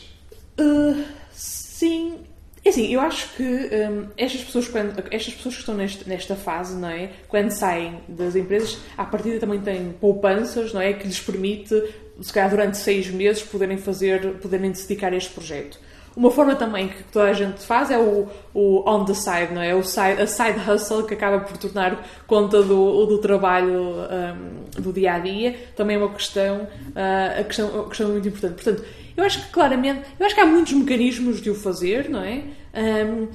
Uh, 0.59 1.03
sim. 1.33 2.17
É 2.63 2.69
assim, 2.69 2.93
eu 2.93 3.01
acho 3.01 3.33
que 3.35 3.43
hum, 3.43 4.05
estas, 4.15 4.43
pessoas, 4.43 4.67
quando, 4.67 5.03
estas 5.09 5.33
pessoas 5.33 5.55
que 5.55 5.61
estão 5.61 5.73
neste- 5.75 6.07
nesta 6.07 6.35
fase, 6.35 6.75
não 6.77 6.89
é? 6.89 7.09
Quando 7.27 7.49
saem 7.49 7.99
das 8.07 8.35
empresas, 8.35 8.77
à 8.95 9.03
partida 9.03 9.39
também 9.39 9.59
têm 9.59 9.91
poupanças, 9.99 10.71
não 10.71 10.79
é? 10.79 10.93
Que 10.93 11.07
lhes 11.07 11.19
permite, 11.19 11.73
se 12.21 12.31
calhar 12.31 12.49
durante 12.51 12.77
seis 12.77 13.09
meses, 13.09 13.41
poderem 13.41 13.77
fazer, 13.77 14.33
poderem 14.35 14.71
dedicar 14.71 15.11
este 15.13 15.31
projeto. 15.31 15.79
Uma 16.15 16.29
forma 16.29 16.55
também 16.55 16.89
que 16.89 17.03
toda 17.05 17.29
a 17.29 17.33
gente 17.33 17.61
faz 17.65 17.89
é 17.89 17.97
o, 17.97 18.27
o 18.53 18.83
on 18.87 19.05
the 19.05 19.13
side, 19.13 19.53
não 19.53 19.61
é? 19.61 19.73
O 19.73 19.81
side, 19.81 20.21
a 20.21 20.27
side 20.27 20.59
hustle 20.69 21.03
que 21.03 21.13
acaba 21.13 21.39
por 21.39 21.57
tornar 21.57 22.05
conta 22.27 22.61
do, 22.61 23.05
do 23.07 23.17
trabalho 23.17 23.95
hum, 23.95 24.65
do 24.77 24.93
dia 24.93 25.13
a 25.13 25.19
dia. 25.19 25.55
Também 25.75 25.95
é 25.95 25.99
uma 25.99 26.13
questão, 26.13 26.67
ah, 26.95 27.39
a 27.39 27.43
questão, 27.43 27.85
a 27.85 27.87
questão 27.87 28.09
muito 28.09 28.27
importante. 28.27 28.61
Portanto, 28.61 28.85
eu 29.21 29.25
acho 29.27 29.45
que 29.45 29.51
claramente, 29.51 30.01
eu 30.19 30.25
acho 30.25 30.35
que 30.35 30.41
há 30.41 30.45
muitos 30.45 30.73
mecanismos 30.73 31.41
de 31.41 31.49
o 31.49 31.55
fazer, 31.55 32.09
não 32.09 32.21
é? 32.21 32.43
Um, 32.73 33.27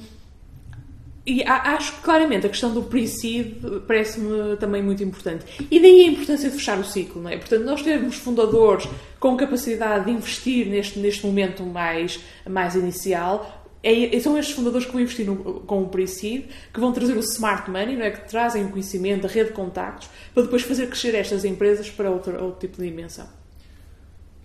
e 1.25 1.43
acho 1.43 1.95
que 1.97 2.01
claramente 2.03 2.45
a 2.45 2.49
questão 2.49 2.73
do 2.73 2.83
pre-seed 2.83 3.55
parece-me 3.85 4.55
também 4.57 4.81
muito 4.81 5.03
importante. 5.03 5.45
E 5.69 5.77
daí 5.77 6.03
a 6.05 6.07
importância 6.07 6.49
de 6.49 6.55
fechar 6.55 6.79
o 6.79 6.85
ciclo, 6.85 7.21
não 7.21 7.29
é? 7.29 7.35
Portanto, 7.37 7.65
nós 7.65 7.81
temos 7.81 8.15
fundadores 8.15 8.87
com 9.19 9.35
capacidade 9.35 10.05
de 10.05 10.11
investir 10.11 10.67
neste, 10.67 10.97
neste 10.99 11.25
momento 11.25 11.63
mais, 11.63 12.21
mais 12.49 12.75
inicial. 12.75 13.65
É, 13.83 14.17
são 14.21 14.37
estes 14.37 14.55
fundadores 14.55 14.85
que 14.87 14.93
vão 14.93 15.01
investir 15.01 15.25
no- 15.25 15.35
com 15.61 15.81
o 15.83 15.89
pre-seed, 15.89 16.45
que 16.73 16.79
vão 16.79 16.93
trazer 16.93 17.17
o 17.17 17.19
smart 17.19 17.69
money, 17.69 17.97
não 17.97 18.05
é? 18.05 18.11
que 18.11 18.27
trazem 18.29 18.63
o 18.65 18.69
conhecimento, 18.69 19.27
a 19.27 19.29
rede 19.29 19.49
de 19.49 19.53
contactos, 19.55 20.09
para 20.33 20.43
depois 20.43 20.61
fazer 20.61 20.87
crescer 20.87 21.13
estas 21.13 21.43
empresas 21.43 21.89
para 21.89 22.09
outro, 22.09 22.41
outro 22.41 22.59
tipo 22.67 22.81
de 22.81 22.89
dimensão. 22.89 23.27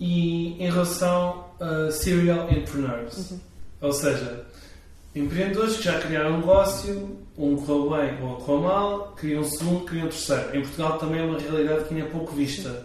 E 0.04 0.56
em 0.60 0.68
relação 0.68 1.44
a 1.60 1.88
serial 1.92 2.50
entrepreneurs, 2.50 3.34
ou 3.80 3.92
seja, 3.92 4.44
empreendedores 5.14 5.76
que 5.76 5.84
já 5.84 6.00
criaram 6.00 6.34
um 6.34 6.38
negócio, 6.38 7.18
um 7.38 7.54
correu 7.54 7.90
bem 7.90 8.20
ou 8.20 8.34
correu 8.34 8.62
mal, 8.62 9.12
criam 9.16 9.42
um 9.42 9.44
segundo, 9.44 9.84
criam 9.84 10.06
um 10.06 10.08
terceiro. 10.08 10.56
Em 10.56 10.62
Portugal 10.62 10.98
também 10.98 11.20
é 11.20 11.22
uma 11.22 11.38
realidade 11.38 11.84
que 11.84 11.94
ainda 11.94 12.06
é 12.06 12.10
pouco 12.10 12.32
vista. 12.32 12.84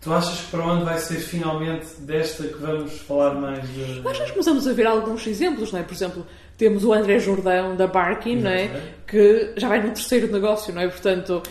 Tu 0.00 0.12
achas 0.12 0.40
que 0.40 0.50
para 0.50 0.64
onde 0.64 0.84
vai 0.84 0.98
ser 0.98 1.20
finalmente 1.20 1.86
desta 2.00 2.42
que 2.42 2.58
vamos 2.58 2.98
falar 2.98 3.34
mais 3.34 3.62
de. 3.72 4.00
Nós 4.00 4.16
já 4.16 4.28
começamos 4.30 4.66
a 4.66 4.72
ver 4.72 4.88
alguns 4.88 5.24
exemplos, 5.28 5.70
não 5.70 5.78
é? 5.78 5.84
Por 5.84 5.94
exemplo, 5.94 6.26
temos 6.60 6.84
o 6.84 6.92
André 6.92 7.18
Jordão 7.18 7.74
da 7.74 7.86
Barkin, 7.86 8.36
não 8.36 8.50
é? 8.50 8.68
Que 9.06 9.54
já 9.56 9.66
vai 9.66 9.78
no 9.82 9.88
terceiro 9.94 10.30
negócio, 10.30 10.72
não 10.74 10.82
é? 10.82 10.88
Portanto, 10.88 11.42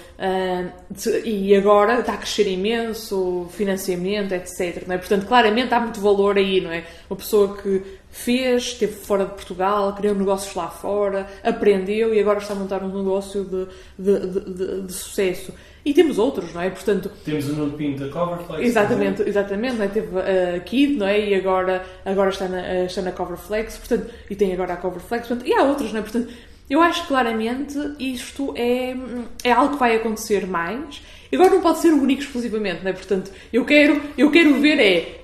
de- 0.89 1.21
e 1.27 1.55
agora 1.55 1.99
está 1.99 2.13
a 2.13 2.17
crescer 2.17 2.47
imenso, 2.47 3.47
financiamento, 3.51 4.31
etc. 4.33 4.83
Não 4.87 4.93
é? 4.95 4.97
Portanto, 4.99 5.25
claramente 5.25 5.73
há 5.73 5.79
muito 5.79 5.99
valor 5.99 6.37
aí, 6.37 6.61
não 6.61 6.71
é? 6.71 6.83
Uma 7.09 7.17
pessoa 7.17 7.57
que 7.57 7.81
fez, 8.11 8.63
esteve 8.63 8.93
fora 8.93 9.25
de 9.25 9.31
Portugal, 9.33 9.93
criou 9.95 10.15
negócios 10.15 10.53
lá 10.55 10.67
fora, 10.67 11.27
aprendeu 11.43 12.13
e 12.13 12.19
agora 12.19 12.39
está 12.39 12.53
a 12.53 12.57
montar 12.57 12.83
um 12.83 12.97
negócio 12.97 13.43
de, 13.45 13.67
de, 13.97 14.27
de- 14.27 14.53
de- 14.53 14.81
de 14.81 14.93
sucesso. 14.93 15.53
E 15.85 15.93
temos 15.93 16.17
outros, 16.19 16.53
não 16.53 16.61
é? 16.61 16.69
Portanto, 16.69 17.09
Temos 17.23 17.47
o 17.49 17.53
Nuno 17.53 17.73
Pinto 17.77 18.05
da 18.05 18.11
Coverflex. 18.11 18.63
Exatamente, 18.65 19.21
exatamente, 19.21 19.75
não 19.77 19.85
é? 19.85 19.87
teve 19.87 20.07
a 20.19 20.59
Kid, 20.59 20.95
não 20.97 21.07
é? 21.07 21.29
E 21.29 21.35
agora, 21.35 21.85
agora 22.03 22.29
está, 22.31 22.47
na, 22.49 22.59
eh, 22.67 22.85
está 22.85 23.01
na 23.01 23.11
Coverflex, 23.13 23.77
portanto, 23.77 24.11
e 24.29 24.35
tem 24.35 24.51
agora 24.53 24.73
a 24.73 24.77
Coverflex, 24.77 25.27
portanto, 25.27 25.47
e 25.47 25.53
há 25.53 25.63
outros, 25.63 25.93
não 25.93 25.99
é? 25.99 26.03
Portanto, 26.03 26.27
eu 26.69 26.81
acho 26.81 27.03
que 27.03 27.07
claramente 27.07 27.77
isto 27.99 28.53
é, 28.57 28.95
é 29.43 29.51
algo 29.51 29.73
que 29.73 29.79
vai 29.79 29.95
acontecer 29.95 30.45
mais. 30.45 31.01
E 31.31 31.35
agora 31.35 31.51
não 31.51 31.61
pode 31.61 31.79
ser 31.79 31.89
o 31.93 32.01
único 32.01 32.21
exclusivamente, 32.23 32.83
não 32.83 32.89
é? 32.89 32.93
Portanto, 32.93 33.31
eu 33.53 33.63
quero, 33.63 34.01
eu 34.17 34.29
quero 34.31 34.59
ver 34.59 34.79
é 34.79 35.21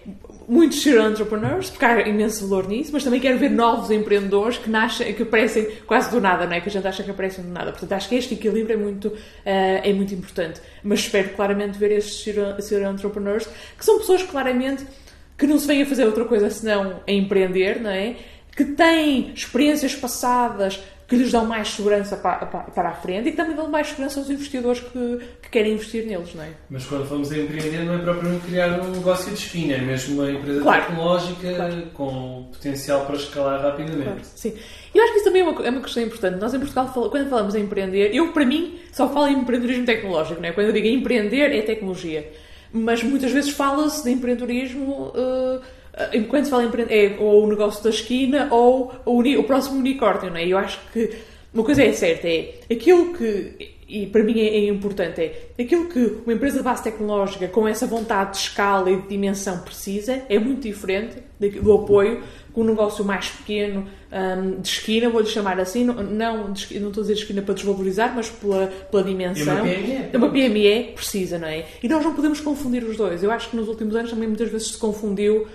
muitos 0.48 0.82
serial 0.82 1.10
entrepreneurs, 1.10 1.70
porque 1.70 1.86
há 1.86 2.08
imenso 2.08 2.48
valor 2.48 2.68
nisso, 2.68 2.92
mas 2.94 3.04
também 3.04 3.20
quero 3.20 3.38
ver 3.38 3.50
novos 3.50 3.90
empreendedores 3.92 4.58
que 4.58 4.70
nascem, 4.70 5.14
que 5.14 5.24
aparecem 5.24 5.68
quase 5.86 6.12
do 6.12 6.22
nada, 6.22 6.46
não 6.46 6.54
é? 6.54 6.62
Que 6.62 6.70
a 6.70 6.72
gente 6.72 6.88
acha 6.88 7.04
que 7.04 7.12
aparecem 7.12 7.44
do 7.44 7.52
nada. 7.52 7.72
Portanto, 7.72 7.92
acho 7.94 8.10
que 8.10 8.16
este 8.16 8.34
equilíbrio 8.34 8.74
é 8.74 8.78
muito, 8.78 9.12
eh, 9.46 9.90
é 9.90 9.94
muito 9.94 10.14
importante. 10.14 10.62
Mas 10.84 11.00
espero 11.00 11.30
claramente 11.30 11.78
ver 11.78 12.02
serial 12.02 12.62
serial 12.62 12.94
entrepreneurs, 12.94 13.48
que 13.78 13.84
são 13.84 13.98
pessoas 13.98 14.24
claramente 14.24 14.86
que 15.38 15.48
não 15.48 15.60
se 15.60 15.68
vêm 15.68 15.82
a 15.82 15.86
fazer 15.86 16.06
outra 16.06 16.25
coisa 16.25 16.50
senão 16.50 17.02
a 17.08 17.12
empreender, 17.12 17.82
não 17.82 17.90
é? 17.90 18.16
Que 18.56 18.64
têm 18.64 19.32
experiências 19.34 19.96
passadas 19.96 20.82
que 21.07 21.15
lhes 21.15 21.31
dão 21.31 21.45
mais 21.45 21.67
segurança 21.69 22.17
para, 22.17 22.45
para, 22.47 22.59
para 22.63 22.89
a 22.89 22.93
frente 22.93 23.27
e 23.27 23.31
que 23.31 23.38
também 23.38 23.55
dão 23.55 23.69
mais 23.69 23.88
segurança 23.89 24.19
aos 24.19 24.29
investidores 24.29 24.79
que, 24.79 25.19
que 25.41 25.50
querem 25.50 25.74
investir 25.74 26.05
neles, 26.05 26.33
não 26.33 26.43
é? 26.43 26.50
Mas 26.69 26.85
quando 26.85 27.05
falamos 27.07 27.31
em 27.31 27.43
empreender, 27.43 27.83
não 27.83 27.93
é 27.93 27.97
propriamente 28.00 28.45
criar 28.47 28.79
um 28.81 28.89
negócio 28.91 29.31
de 29.31 29.38
esquina, 29.38 29.74
é 29.75 29.81
mesmo 29.81 30.21
uma 30.21 30.31
empresa 30.31 30.62
Claro. 30.62 30.81
tecnológica 30.85 31.53
Claro. 31.53 31.81
com 31.93 32.50
potencial 32.51 33.05
para 33.05 33.15
escalar 33.15 33.62
rapidamente. 33.62 34.03
Claro, 34.03 34.19
sim. 34.24 34.53
E 34.93 34.97
eu 34.97 35.03
acho 35.03 35.12
que 35.13 35.17
isso 35.19 35.25
também 35.27 35.41
é 35.41 35.45
uma, 35.45 35.65
é 35.67 35.69
uma 35.69 35.81
questão 35.81 36.01
importante. 36.01 36.39
Nós 36.39 36.53
em 36.53 36.59
Portugal, 36.59 36.88
quando 37.12 37.29
falamos 37.29 37.53
em 37.53 37.62
empreender, 37.62 38.15
eu 38.15 38.31
para 38.31 38.45
mim 38.45 38.79
só 38.91 39.07
falo 39.09 39.27
em 39.27 39.33
empreendedorismo 39.39 39.85
tecnológico, 39.85 40.41
não 40.41 40.50
é? 40.50 40.51
Quando 40.53 40.67
eu 40.67 40.74
digo 40.74 40.88
empreender 40.88 41.53
é 41.55 41.62
tecnologia. 41.62 42.31
Mas 42.74 43.03
muitas 43.03 43.31
vezes 43.31 43.51
fala-se 43.51 44.03
de 44.03 44.09
empreendedorismo 44.12 45.13
eh, 45.15 45.59
eh, 45.96 46.20
quando 46.22 46.46
se 46.46 46.52
fala 46.52 46.64
em 46.64 46.68
empreender 46.68 47.14
é 47.14 47.18
ou 47.20 47.44
o 47.44 47.48
negócio 47.48 47.84
da 47.84 47.90
esquina 47.90 48.48
ou 48.52 48.94
o, 49.06 49.20
o 49.22 49.44
próximo 49.44 49.78
unicórnio, 49.78 50.30
não 50.30 50.38
é? 50.38 50.48
Eu 50.48 50.58
acho 50.58 50.80
que 50.92 51.10
uma 51.54 51.64
coisa 51.64 51.84
é 51.84 51.94
certa, 51.94 52.28
é 52.28 52.54
aquilo 52.70 53.14
que, 53.14 53.75
e 53.88 54.08
para 54.08 54.24
mim 54.24 54.40
é, 54.42 54.48
é 54.48 54.68
importante, 54.68 55.22
é 55.22 55.64
aquilo 55.64 55.88
que 55.88 56.18
uma 56.25 56.34
empresa 56.34 56.58
de 56.58 56.64
base 56.64 56.84
tecnológica 56.84 57.48
com 57.48 57.66
essa 57.66 57.88
vontade 57.88 58.32
de 58.32 58.38
escala 58.38 58.92
e 58.92 59.00
de 59.00 59.08
dimensão 59.08 59.60
precisa 59.60 60.22
é 60.28 60.38
muito 60.38 60.64
diferente 60.64 61.16
do 61.40 61.74
apoio 61.74 62.22
que 62.55 62.59
um 62.62 62.63
negócio 62.63 63.05
mais 63.05 63.27
pequeno, 63.29 63.85
hum, 64.12 64.62
de 64.62 64.67
esquina, 64.67 65.09
vou-lhe 65.09 65.27
chamar 65.27 65.59
assim, 65.59 65.83
não, 65.83 65.93
não, 66.01 66.53
esquina- 66.53 66.79
não 66.79 66.88
estou 66.88 67.01
a 67.01 67.05
dizer 67.05 67.13
esquina 67.19 67.41
para 67.43 67.53
desvalorizar, 67.53 68.13
mas 68.15 68.29
pela, 68.29 68.67
pela 68.89 69.03
dimensão. 69.03 69.53
É 69.57 69.62
uma 69.62 69.69
PME. 69.69 70.09
É 70.13 70.17
uma 70.17 70.29
PME 70.29 70.83
precisa, 70.95 71.38
não 71.38 71.47
é? 71.47 71.65
E 71.83 71.88
nós 71.89 72.03
não 72.03 72.13
podemos 72.15 72.39
confundir 72.39 72.83
os 72.85 72.97
dois. 72.97 73.21
Eu 73.24 73.29
acho 73.29 73.50
que 73.50 73.57
nos 73.57 73.67
últimos 73.67 73.95
anos 73.95 74.09
também 74.09 74.27
muitas 74.27 74.50
vezes 74.50 74.69
se 74.69 74.77
confundiu 74.77 75.45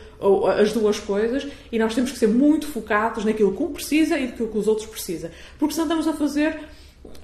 as 0.58 0.72
duas 0.74 1.00
coisas 1.00 1.46
e 1.72 1.78
nós 1.78 1.94
temos 1.94 2.12
que 2.12 2.18
ser 2.18 2.28
muito 2.28 2.66
focados 2.66 3.24
naquilo 3.24 3.56
que 3.56 3.62
um 3.62 3.72
precisa 3.72 4.18
e 4.18 4.26
naquilo 4.26 4.48
que 4.48 4.58
os 4.58 4.68
outros 4.68 4.86
precisam. 4.86 5.30
Porque 5.58 5.74
senão 5.74 5.86
estamos 5.86 6.06
a 6.06 6.12
fazer. 6.12 6.58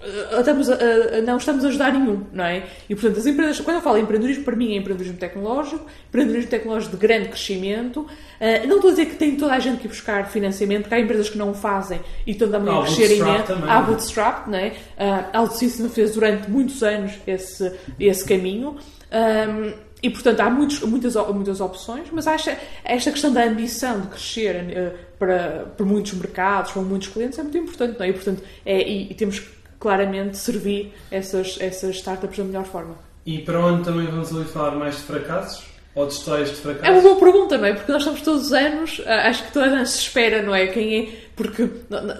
Eh, 0.02 0.38
Estamos 0.40 0.71
a, 0.71 0.75
a- 0.75 1.21
não 1.23 1.37
estamos 1.37 1.64
a 1.64 1.69
ajudar 1.69 1.93
nenhum, 1.93 2.25
não 2.33 2.45
é? 2.45 2.64
E 2.88 2.95
portanto, 2.95 3.19
as 3.19 3.26
empresas, 3.26 3.61
quando 3.61 3.76
eu 3.76 3.83
falo 3.83 3.99
em 3.99 4.02
empreendedorismo, 4.02 4.45
para 4.45 4.57
mim 4.57 4.73
é 4.75 4.76
empreendedorismo 4.76 5.19
tecnológico, 5.19 5.87
empreendedorismo 6.09 6.50
tecnológico 6.50 6.97
de 6.97 7.00
grande 7.00 7.28
crescimento. 7.28 8.07
Eh, 8.40 8.66
não 8.66 8.76
estou 8.76 8.88
a 8.88 8.93
dizer 8.93 9.07
que 9.07 9.16
tem 9.16 9.37
toda 9.37 9.52
a 9.55 9.59
gente 9.59 9.78
que 9.81 9.87
ir 9.87 9.88
buscar 9.88 10.28
financiamento, 10.31 10.83
porque 10.83 10.95
há 10.95 11.00
empresas 11.00 11.28
que 11.31 11.38
não 11.38 11.50
o 11.50 11.55
fazem 11.55 12.00
e 12.26 12.33
estão 12.33 12.49
também 12.50 12.73
a 12.75 12.83
crescer 12.83 13.16
imenso. 13.16 13.52
Há 13.71 13.81
bootstrap, 13.83 14.49
não 14.49 14.59
é? 14.59 14.73
Ah, 14.99 15.31
a 15.33 15.38
Alticíssima 15.38 15.88
fez 15.88 16.12
durante 16.14 16.50
muitos 16.50 16.83
anos 16.83 17.12
esse, 17.26 17.73
esse 17.99 18.25
caminho. 18.25 18.76
Ahm, 19.11 19.73
e, 20.02 20.11
portanto, 20.11 20.40
há 20.40 20.50
muitos, 20.50 20.81
muitas, 20.83 21.14
muitas 21.35 21.61
opções, 21.61 22.09
mas 22.12 22.26
acho 22.26 22.50
esta 22.85 23.11
questão 23.11 23.33
da 23.33 23.45
ambição 23.45 24.00
de 24.02 24.09
crescer 24.09 24.55
eh, 24.55 24.93
para, 25.19 25.73
para 25.75 25.87
muitos 25.87 26.12
mercados, 26.12 26.71
para 26.73 26.83
muitos 26.83 27.09
clientes, 27.09 27.38
é 27.38 27.43
muito 27.43 27.57
importante, 27.57 27.99
não 27.99 28.05
é? 28.05 28.11
E, 28.11 28.12
portanto, 28.12 28.43
é, 28.64 28.83
e, 28.87 29.11
e 29.11 29.14
temos 29.14 29.38
que 29.40 29.56
claramente 29.87 30.37
servir 30.37 30.93
essas, 31.12 31.57
essas 31.61 31.95
startups 31.97 32.37
da 32.38 32.43
melhor 32.45 32.64
forma. 32.64 32.97
E 33.25 33.38
para 33.38 33.61
onde 33.61 33.85
também 33.85 34.07
vamos 34.07 34.35
ali 34.35 34.45
falar 34.47 34.73
mais 34.73 34.97
de 34.97 35.02
fracassos? 35.02 35.64
Ou 35.95 36.07
de 36.07 36.12
histórias 36.12 36.50
de 36.50 36.57
É 36.57 36.59
uma 36.69 36.75
fracassos? 36.75 37.02
boa 37.05 37.16
pergunta, 37.16 37.57
não 37.57 37.64
é? 37.64 37.73
Porque 37.73 37.90
nós 37.93 38.02
estamos 38.02 38.21
todos 38.21 38.47
os 38.47 38.52
anos, 38.52 39.00
acho 39.07 39.45
que 39.45 39.52
toda 39.52 39.66
a 39.66 39.78
gente 39.78 39.88
se 39.90 39.99
espera, 40.00 40.43
não 40.43 40.55
é? 40.55 40.66
Quem 40.66 40.99
é? 40.99 41.09
Porque 41.35 41.62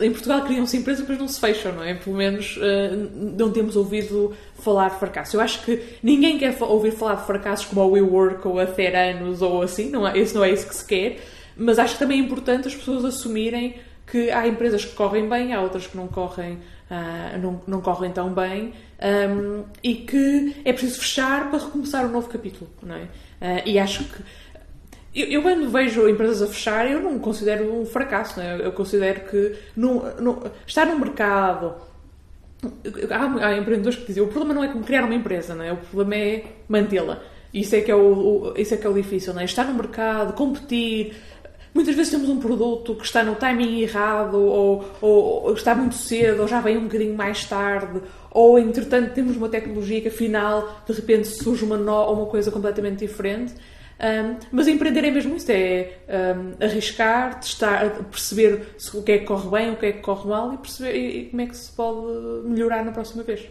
em 0.00 0.11
Portugal 0.12 0.42
criam-se 0.42 0.76
empresas, 0.78 1.04
mas 1.06 1.18
não 1.18 1.28
se 1.28 1.38
fecham, 1.40 1.73
não 1.73 1.82
é? 1.82 1.92
Pelo 1.94 2.16
menos 2.16 2.56
n- 2.56 3.35
não 3.37 3.50
temos 3.50 3.76
ouvido 3.76 4.35
falar 4.61 4.90
de 4.90 4.99
fracasso. 4.99 5.37
Eu 5.37 5.40
acho 5.42 5.62
que 5.62 5.82
ninguém 6.02 6.38
quer 6.38 6.56
ouvir 6.62 6.92
falar 6.92 7.16
de 7.16 7.26
fracassos 7.26 7.66
como 7.66 7.82
a 7.82 7.87
WeWork 7.87 8.46
ou 8.49 8.58
a 8.58 8.64
Theranos 8.66 9.42
ou 9.42 9.61
assim, 9.61 9.90
não 9.90 10.06
é? 10.08 10.16
Esse 10.18 10.35
não 10.35 10.42
é 10.44 10.50
isso 10.50 10.66
que 10.68 10.75
se 10.75 10.87
quer. 10.87 11.18
Mas 11.58 11.78
acho 11.78 11.94
que 11.94 11.99
também 11.99 12.20
é 12.20 12.23
importante 12.23 12.68
as 12.68 12.75
pessoas 12.75 13.04
assumirem 13.04 13.75
que 14.06 14.30
há 14.30 14.46
empresas 14.46 14.84
que 14.84 14.94
correm 14.94 15.28
bem, 15.28 15.52
há 15.52 15.60
outras 15.60 15.86
que 15.86 15.96
não 15.96 16.06
correm, 16.06 16.58
ah, 16.90 17.36
não, 17.40 17.60
não 17.66 17.80
correm 17.80 18.12
tão 18.12 18.32
bem 18.32 18.72
ahm, 19.00 19.64
e 19.82 19.94
que 19.96 20.56
é 20.64 20.72
preciso 20.72 21.00
fechar 21.00 21.50
para 21.50 21.58
recomeçar 21.64 22.06
um 22.06 22.10
novo 22.10 22.28
capítulo, 22.28 22.70
não 22.82 22.94
é? 22.94 23.08
Ah, 23.40 23.62
e 23.66 23.78
acho 23.78 24.04
que 24.04 24.22
eu, 25.14 25.26
eu 25.28 25.42
quando 25.42 25.68
vejo 25.70 26.08
empresas 26.08 26.42
a 26.42 26.46
fechar, 26.46 26.90
eu 26.90 27.00
não 27.00 27.18
considero 27.18 27.72
um 27.75 27.86
fracasso, 27.86 28.38
não 28.38 28.46
é? 28.46 28.60
Eu 28.66 28.72
considero 28.72 29.20
que 29.22 29.56
estar 30.66 30.86
no 30.86 30.98
mercado. 30.98 31.75
Há, 33.10 33.46
há 33.48 33.56
empreendedores 33.58 33.98
que 33.98 34.06
dizem 34.06 34.22
o 34.22 34.28
problema 34.28 34.54
não 34.54 34.64
é 34.64 34.68
como 34.68 34.84
criar 34.84 35.04
uma 35.04 35.14
empresa, 35.14 35.54
não 35.54 35.64
é? 35.64 35.72
O 35.72 35.76
problema 35.76 36.14
é 36.16 36.44
mantê-la. 36.68 37.20
Isso 37.52 37.75
é 37.76 37.80
que 37.80 37.90
é 37.90 37.94
o, 37.94 38.52
o- 38.52 38.54
isso 38.56 38.75
é 38.75 38.76
que 38.76 38.86
é 38.86 38.90
o 38.90 38.94
difícil, 38.94 39.32
não 39.32 39.40
é? 39.40 39.44
Estar 39.44 39.64
no 39.64 39.75
mercado, 39.75 40.32
competir. 40.34 41.14
Muitas 41.76 41.95
vezes 41.95 42.11
temos 42.11 42.28
um 42.30 42.38
produto 42.40 42.95
que 42.95 43.04
está 43.04 43.23
no 43.23 43.35
timing 43.35 43.80
errado, 43.80 44.38
ou, 44.38 44.83
ou- 45.02 45.45
ou 45.45 45.52
está 45.52 45.75
muito 45.75 45.95
cedo, 45.95 46.40
ou 46.40 46.49
já 46.49 46.59
vem 46.61 46.78
um 46.78 46.85
bocadinho 46.85 47.14
mais 47.14 47.45
tarde, 47.45 48.00
ou 48.30 48.59
entretanto 48.59 49.12
temos 49.12 49.37
uma 49.37 49.49
tecnologia 49.50 50.00
que 50.00 50.09
afinal 50.09 50.80
de 50.87 50.92
repente 50.95 51.28
surge 51.28 51.64
uma, 51.66 51.76
no, 51.76 52.12
uma 52.12 52.26
coisa 52.26 52.50
completamente 52.50 53.00
diferente. 53.06 53.52
Um, 53.99 54.37
mas 54.52 54.68
empreender 54.68 55.04
é 55.04 55.11
mesmo 55.11 55.37
isso, 55.37 55.50
é 55.52 55.99
um, 56.38 56.64
arriscar, 56.64 57.40
testar, 57.40 57.90
perceber 58.11 58.68
o 58.95 59.02
que 59.02 59.12
é 59.12 59.18
que 59.18 59.25
corre 59.26 59.49
bem, 59.50 59.71
o 59.73 59.76
que 59.76 59.87
é 59.87 59.92
que 59.92 60.00
corre 60.00 60.28
mal 60.28 60.54
e 60.54 60.56
perceber 60.59 60.95
e, 60.97 61.18
e 61.21 61.25
como 61.30 61.42
é 61.42 61.47
que 61.47 61.56
se 61.56 61.73
pode 61.73 62.06
melhorar 62.49 62.85
na 62.87 62.92
próxima 62.92 63.23
vez. 63.23 63.47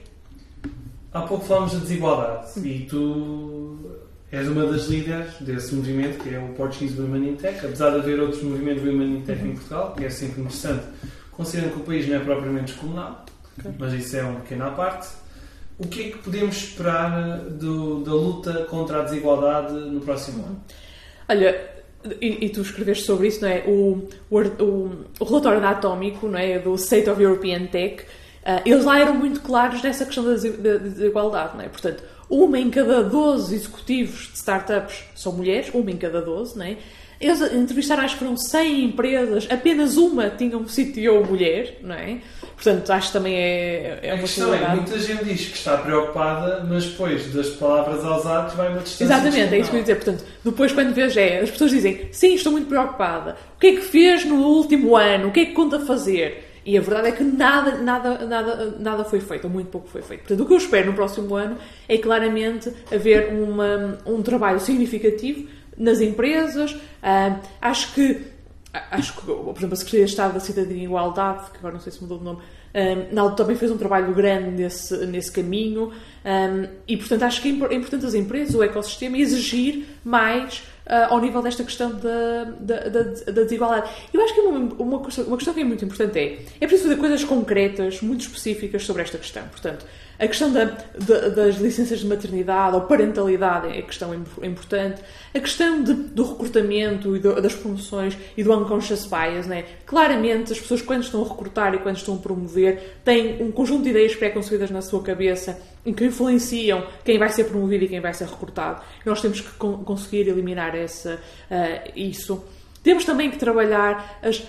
Há 1.14 1.22
pouco 1.22 1.46
falámos 1.46 1.74
da 1.74 1.80
desigualdade 1.80 2.60
e 2.68 2.86
tu 2.90 3.78
és 4.32 4.48
uma 4.48 4.66
das 4.66 4.88
líderes 4.88 5.34
desse 5.40 5.74
movimento 5.76 6.22
que 6.24 6.34
é 6.34 6.40
o 6.40 6.50
Portuguese 6.54 7.00
Women 7.00 7.30
in 7.30 7.36
Tech, 7.36 7.58
apesar 7.66 7.92
de 7.92 7.98
haver 7.98 8.20
outros 8.20 8.42
movimentos 8.44 8.84
Women 8.84 9.18
in 9.18 9.22
Tech 9.22 9.42
em 9.42 9.54
Portugal, 9.54 9.94
que 9.96 10.06
é 10.06 10.10
sempre 10.10 10.42
interessante, 10.42 10.84
considerando 11.32 11.74
que 11.74 11.80
o 11.80 11.84
país 11.84 12.08
não 12.08 12.16
é 12.16 12.20
propriamente 12.20 12.74
descomunal, 12.74 13.26
Ok. 13.60 13.72
mas 13.80 13.94
isso 13.94 14.18
é 14.18 14.24
uma 14.24 14.40
pequena 14.42 14.68
à 14.68 14.72
parte. 14.72 15.08
O 15.78 15.88
que 15.88 16.02
é 16.02 16.12
que 16.12 16.18
podemos 16.20 16.56
esperar 16.56 17.40
do- 17.40 18.02
da 18.04 18.14
luta 18.14 18.54
contra 18.70 19.00
a 19.02 19.04
desigualdade 19.04 19.74
no 19.74 20.00
próximo 20.02 20.44
ano? 20.46 20.64
Olha, 21.30 21.62
e, 22.22 22.46
e 22.46 22.50
tu 22.50 22.62
escreveste 22.62 23.04
sobre 23.06 23.28
isso, 23.28 23.42
não 23.42 23.50
é? 23.50 23.64
O, 23.68 24.08
o, 24.30 24.38
o, 25.20 25.24
relatório 25.26 25.60
da 25.62 25.72
Atómico, 25.72 26.28
não 26.28 26.38
é? 26.40 26.60
Do 26.60 26.76
State 26.76 27.10
of 27.10 27.22
European 27.22 27.66
Tech, 27.66 28.04
uh, 28.04 28.62
eles 28.66 28.86
lá 28.86 29.00
eram 29.00 29.16
muito 29.16 29.42
claros 29.42 29.82
nessa 29.82 30.06
questão 30.06 30.24
da 30.24 30.34
desigualdade, 30.78 31.58
não 31.58 31.64
é? 31.64 31.68
Portanto, 31.70 32.04
uma 32.30 32.60
em 32.60 32.70
cada 32.70 33.04
12 33.04 33.56
executivos 33.56 34.30
de 34.32 34.38
startups 34.38 35.04
são 35.16 35.32
mulheres, 35.32 35.70
uma 35.74 35.92
em 35.92 35.98
cada 35.98 36.22
12, 36.22 36.58
não 36.58 36.66
é? 36.66 36.78
Eles 37.20 37.42
entrevistaram, 37.54 38.04
acho 38.04 38.16
que 38.16 38.20
foram 38.20 38.36
100 38.36 38.86
empresas, 38.86 39.48
apenas 39.50 39.96
uma 39.96 40.30
tinha 40.30 40.58
um 40.58 40.66
CTO 40.66 41.26
mulher, 41.26 41.80
não 41.82 41.96
é? 41.96 42.20
Portanto, 42.56 42.90
acho 42.92 43.08
que 43.08 43.14
também 43.14 43.36
é, 43.36 44.00
é 44.02 44.12
a 44.12 44.14
uma 44.16 44.22
questão 44.22 44.54
é, 44.54 44.76
muita 44.76 45.00
gente 45.00 45.24
diz 45.26 45.48
que 45.48 45.58
está 45.58 45.78
preocupada, 45.78 46.66
mas 46.70 46.86
depois 46.86 47.34
das 47.34 47.50
palavras 47.50 48.04
aos 48.04 48.26
atos 48.26 48.56
vai 48.56 48.70
uma 48.70 48.82
distância. 48.82 49.04
Exatamente, 49.06 49.56
é 49.56 49.60
isso 49.60 49.70
que 49.70 49.76
eu 49.76 49.80
ia 49.80 49.84
dizer. 49.84 49.96
Portanto, 49.96 50.26
depois 50.44 50.72
quando 50.72 50.94
vês 50.94 51.16
é, 51.16 51.40
as 51.40 51.52
pessoas 51.52 51.72
dizem, 51.72 52.10
sim, 52.12 52.36
estou 52.36 52.52
muito 52.52 52.68
preocupada. 52.68 53.38
O 53.56 53.60
que 53.60 53.68
é 53.68 53.72
que 53.76 53.82
fez 53.82 54.26
no 54.26 54.36
último 54.36 54.96
ano? 54.96 55.30
O 55.30 55.32
que 55.32 55.40
é 55.42 55.46
que 55.46 55.54
conta 55.54 55.80
fazer? 55.80 56.45
E 56.66 56.78
a 56.78 56.82
verdade 56.82 57.10
é 57.10 57.12
que 57.12 57.24
nada, 57.24 57.78
nada, 57.78 58.26
nada, 58.26 58.76
nada 58.80 59.04
foi 59.06 59.20
feito, 59.20 59.46
ou 59.46 59.50
muito 59.52 59.70
pouco 59.70 59.88
foi 59.88 60.02
feito. 60.02 60.22
Portanto, 60.22 60.42
o 60.42 60.48
que 60.48 60.54
eu 60.54 60.58
espero 60.58 60.88
no 60.88 60.94
próximo 60.94 61.36
ano 61.36 61.58
é 61.88 61.98
claramente 62.00 62.74
haver 62.92 63.32
uma, 63.32 64.00
um 64.06 64.24
trabalho 64.24 64.60
significativo 64.60 65.48
nas 65.78 66.02
empresas. 66.02 66.76
Ah, 67.04 67.40
acho 67.62 67.94
que 67.94 68.34
acho 68.92 69.16
que, 69.16 69.22
por 69.22 69.56
exemplo, 69.56 69.74
a 69.74 69.78
Secretaria 69.78 70.06
de 70.06 70.12
Estado 70.12 70.34
da 70.34 70.40
Cidadania 70.40 70.82
e 70.82 70.86
Igualdade, 70.86 71.52
que 71.52 71.58
agora 71.60 71.76
não 71.76 71.80
sei 71.80 71.92
se 71.92 72.02
mudou 72.02 72.18
de 72.18 72.24
nome, 72.26 72.42
na 73.12 73.22
altura 73.22 73.38
também 73.38 73.56
fez 73.56 73.72
um 73.72 73.78
trabalho 73.78 74.14
grande 74.14 74.52
nesse, 74.52 74.98
nesse 75.06 75.32
caminho 75.32 75.92
um, 76.26 76.68
e, 76.88 76.98
portanto, 76.98 77.24
acho 77.24 77.42
que 77.42 77.50
é 77.50 77.74
é 77.74 77.76
importante 77.76 78.06
as 78.06 78.14
empresas, 78.14 78.56
o 78.56 78.64
ecossistema, 78.64 79.18
exigir 79.18 79.86
mais 80.04 80.64
ah, 80.88 81.08
ao 81.10 81.22
nível 81.22 81.42
desta 81.42 81.64
questão 81.64 81.92
da, 81.96 82.44
da, 82.60 82.90
da, 82.90 83.04
da 83.04 83.44
desigualdade. 83.44 83.90
Eu 84.14 84.24
acho 84.24 84.34
que 84.34 84.42
uma, 84.42 84.74
uma, 84.78 85.04
questão, 85.04 85.26
uma 85.26 85.38
questão 85.38 85.54
que 85.54 85.62
é 85.62 85.64
muito 85.64 85.86
importante 85.86 86.20
é 86.20 86.40
é 86.60 86.68
preciso 86.68 86.90
fazer 86.90 87.00
coisas 87.00 87.24
concretas, 87.24 88.02
muito 88.02 88.22
específicas 88.22 88.84
sobre 88.84 89.02
esta 89.02 89.18
questão. 89.18 89.44
Portanto, 89.48 89.86
a 90.20 90.28
questão 90.28 90.52
da, 90.52 90.66
da- 90.66 91.30
das 91.30 91.56
licenças 91.58 92.00
de 92.00 92.06
maternidade 92.08 92.76
ou 92.76 92.82
parentalidade 92.82 93.68
é 93.68 93.82
questão 93.82 94.14
im- 94.14 94.46
importante. 94.48 95.02
A 95.34 95.40
questão 95.40 95.84
de- 95.84 95.94
do 95.94 96.24
recrutamento 96.24 97.16
e 97.16 97.20
do- 97.20 97.42
das 97.42 97.54
promoções 97.54 98.18
e 98.38 98.44
do 98.44 98.54
unconscious 98.58 99.06
bias, 99.06 99.46
né? 99.48 99.66
claramente 99.86 100.54
as 100.54 100.60
pessoas 100.60 100.82
quando 100.82 101.04
estão 101.04 101.24
a 101.24 101.28
recrutar 101.28 101.74
e 101.74 101.80
quando 101.80 101.98
estão 101.98 102.16
a 102.16 102.18
promover 102.18 102.98
têm 103.04 103.42
um 103.44 103.52
conjunto 103.52 103.84
de 103.84 103.90
ideias 103.90 104.16
pré-concebidas 104.16 104.72
na 104.72 104.82
sua 104.82 105.02
cabeça 105.04 105.60
em 105.86 105.94
que 105.94 106.06
influenciam 106.06 106.84
quem 107.04 107.18
vai 107.20 107.30
ser 107.30 107.44
promovido 107.46 107.84
e 107.86 107.88
quem 107.88 108.00
vai 108.00 108.14
ser 108.14 108.26
recrutado. 108.28 108.82
E 109.06 109.10
nós 109.10 109.22
temos 109.22 109.42
que 109.42 109.52
con- 109.58 109.84
conseguir 109.84 110.30
eliminar 110.30 110.76
essa, 110.76 111.20
ah, 111.52 111.82
isso. 111.96 112.44
Temos 112.82 113.04
também 113.04 113.30
que 113.32 113.38
trabalhar 113.38 114.20
as, 114.24 114.44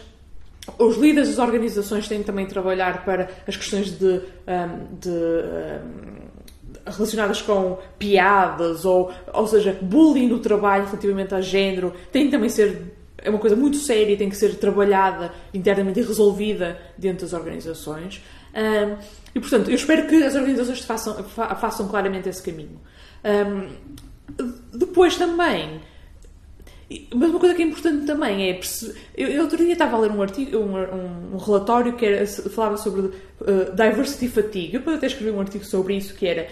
os 0.78 0.96
líderes 0.96 1.28
das 1.28 1.38
organizações 1.38 2.08
têm 2.08 2.22
também 2.22 2.44
de 2.46 2.52
trabalhar 2.52 3.04
para 3.04 3.28
as 3.46 3.56
questões 3.56 3.90
de, 3.98 4.20
ahm, 4.46 4.86
de, 5.00 5.08
ahm, 5.10 6.26
relacionadas 6.86 7.42
com 7.42 7.78
piadas 7.98 8.84
ou, 8.84 9.10
ou 9.32 9.46
seja, 9.46 9.76
bullying 9.80 10.28
no 10.28 10.38
trabalho 10.38 10.84
relativamente 10.86 11.34
a 11.34 11.40
género 11.40 11.92
tem 12.12 12.30
também 12.30 12.48
ser 12.48 12.94
é 13.18 13.30
uma 13.30 13.38
coisa 13.38 13.56
muito 13.56 13.76
séria 13.78 14.12
e 14.12 14.16
tem 14.16 14.28
que 14.28 14.36
ser 14.36 14.56
trabalhada 14.56 15.32
internamente 15.52 15.98
e 15.98 16.02
resolvida 16.02 16.78
dentro 16.96 17.22
das 17.22 17.32
organizações. 17.32 18.22
Ahm, 18.54 18.98
e, 19.34 19.40
portanto, 19.40 19.68
eu 19.68 19.74
espero 19.74 20.06
que 20.06 20.22
as 20.22 20.34
organizações 20.34 20.80
façam, 20.80 21.24
fa- 21.24 21.54
façam 21.56 21.88
claramente 21.88 22.28
esse 22.28 22.42
caminho. 22.42 22.78
Ahm, 23.24 23.68
depois 24.72 25.16
também, 25.16 25.80
mas 27.14 27.30
uma 27.30 27.40
coisa 27.40 27.54
que 27.54 27.62
é 27.62 27.66
importante 27.66 28.06
também 28.06 28.48
é 28.48 28.54
perce- 28.54 28.94
eu, 29.16 29.28
eu 29.28 29.42
outro 29.42 29.56
dia 29.58 29.72
estava 29.72 29.96
a 29.96 30.00
ler 30.00 30.10
um 30.10 30.22
artigo, 30.22 30.56
um, 30.58 31.34
um- 31.34 31.36
relatório 31.36 31.94
que 31.94 32.06
era- 32.06 32.26
falava 32.26 32.76
sobre 32.76 33.00
uh, 33.00 33.12
diversity 33.74 34.28
fatigue. 34.28 34.74
Eu 34.74 34.80
depois 34.80 34.96
até 34.96 35.06
escrevi 35.06 35.30
um 35.30 35.40
artigo 35.40 35.64
sobre 35.64 35.96
isso 35.96 36.14
que 36.14 36.26
era 36.26 36.46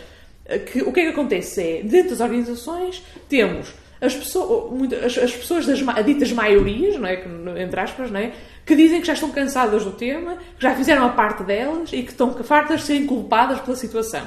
uh, 0.46 0.58
que 0.64 0.82
o 0.82 0.92
que 0.92 1.00
é 1.00 1.04
que 1.04 1.10
acontece 1.10 1.62
é 1.62 1.82
dentro 1.84 2.10
das 2.10 2.20
organizações 2.20 3.02
temos 3.28 3.68
as 4.00 4.14
pessoas, 4.14 4.92
as, 5.04 5.16
as 5.18 5.32
pessoas 5.34 5.64
das 5.66 5.78
ditas 6.04 6.30
maiorias, 6.32 6.96
não 6.98 7.06
é? 7.08 7.24
Entre 7.62 7.80
aspas, 7.80 8.10
não 8.10 8.20
é? 8.20 8.32
que 8.66 8.74
dizem 8.74 9.00
que 9.00 9.06
já 9.06 9.12
estão 9.14 9.30
cansadas 9.30 9.84
do 9.84 9.92
tema, 9.92 10.36
que 10.58 10.62
já 10.62 10.74
fizeram 10.74 11.04
a 11.06 11.10
parte 11.10 11.42
delas 11.44 11.90
e 11.92 12.02
que 12.02 12.10
estão 12.10 12.32
fartas 12.42 12.80
de 12.80 12.86
serem 12.86 13.06
culpadas 13.06 13.60
pela 13.60 13.76
situação. 13.76 14.26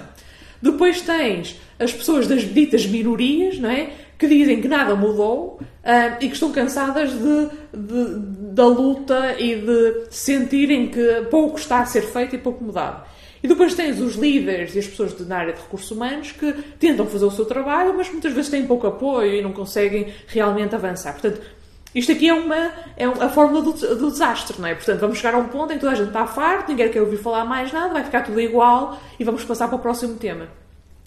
Depois 0.61 1.01
tens 1.01 1.59
as 1.77 1.91
pessoas 1.93 2.25
das 2.27 2.41
ditas 2.41 2.85
minorias, 2.87 3.59
não 3.59 3.69
é? 3.69 3.89
Que 4.17 4.27
dizem 4.27 4.59
que 4.61 4.67
nada 4.67 4.95
mudou 4.95 5.59
ah, 5.83 6.17
e 6.19 6.27
que 6.27 6.33
estão 6.33 6.51
cansadas 6.51 7.11
de, 7.11 7.49
de- 7.73 8.19
da 8.53 8.65
luta 8.65 9.35
e 9.39 9.55
de 9.55 10.05
sentirem 10.09 10.87
que 10.87 11.27
pouco 11.29 11.57
está 11.59 11.79
a 11.81 11.85
ser 11.85 12.01
feito 12.01 12.35
e 12.35 12.37
pouco 12.39 12.63
mudado. 12.63 13.05
E 13.43 13.47
depois 13.47 13.75
tens 13.75 13.99
os 14.01 14.15
líderes 14.15 14.73
e 14.75 14.79
as 14.79 14.87
pessoas 14.87 15.15
na 15.27 15.37
área 15.37 15.53
de 15.53 15.61
recursos 15.61 15.91
humanos 15.91 16.31
que 16.31 16.51
tentam 16.79 17.05
fazer 17.05 17.25
o 17.25 17.31
seu 17.31 17.45
trabalho, 17.45 17.93
mas 17.95 18.09
muitas 18.09 18.33
vezes 18.33 18.49
têm 18.49 18.65
pouco 18.65 18.87
apoio 18.87 19.35
e 19.35 19.41
não 19.43 19.53
conseguem 19.53 20.07
realmente 20.27 20.73
avançar. 20.73 21.11
Portanto, 21.13 21.39
isto 21.93 22.11
aqui 22.11 22.27
é, 22.27 22.33
uma, 22.33 22.71
é 22.97 23.05
a 23.05 23.29
fórmula 23.29 23.61
do, 23.61 23.71
do 23.73 24.09
desastre, 24.09 24.59
não 24.59 24.67
é? 24.67 24.73
Portanto, 24.73 24.99
vamos 24.99 25.17
chegar 25.19 25.35
a 25.35 25.37
um 25.37 25.47
ponto 25.47 25.71
em 25.71 25.75
que 25.75 25.81
toda 25.81 25.91
a 25.91 25.95
gente 25.95 26.07
está 26.07 26.25
farto, 26.25 26.69
ninguém 26.69 26.89
quer 26.89 27.01
ouvir 27.01 27.17
falar 27.17 27.45
mais 27.45 27.71
nada, 27.71 27.93
vai 27.93 28.03
ficar 28.03 28.21
tudo 28.21 28.41
igual 28.41 28.99
e 29.19 29.23
vamos 29.23 29.45
passar 29.45 29.67
para 29.67 29.75
o 29.77 29.79
próximo 29.79 30.15
tema. 30.15 30.47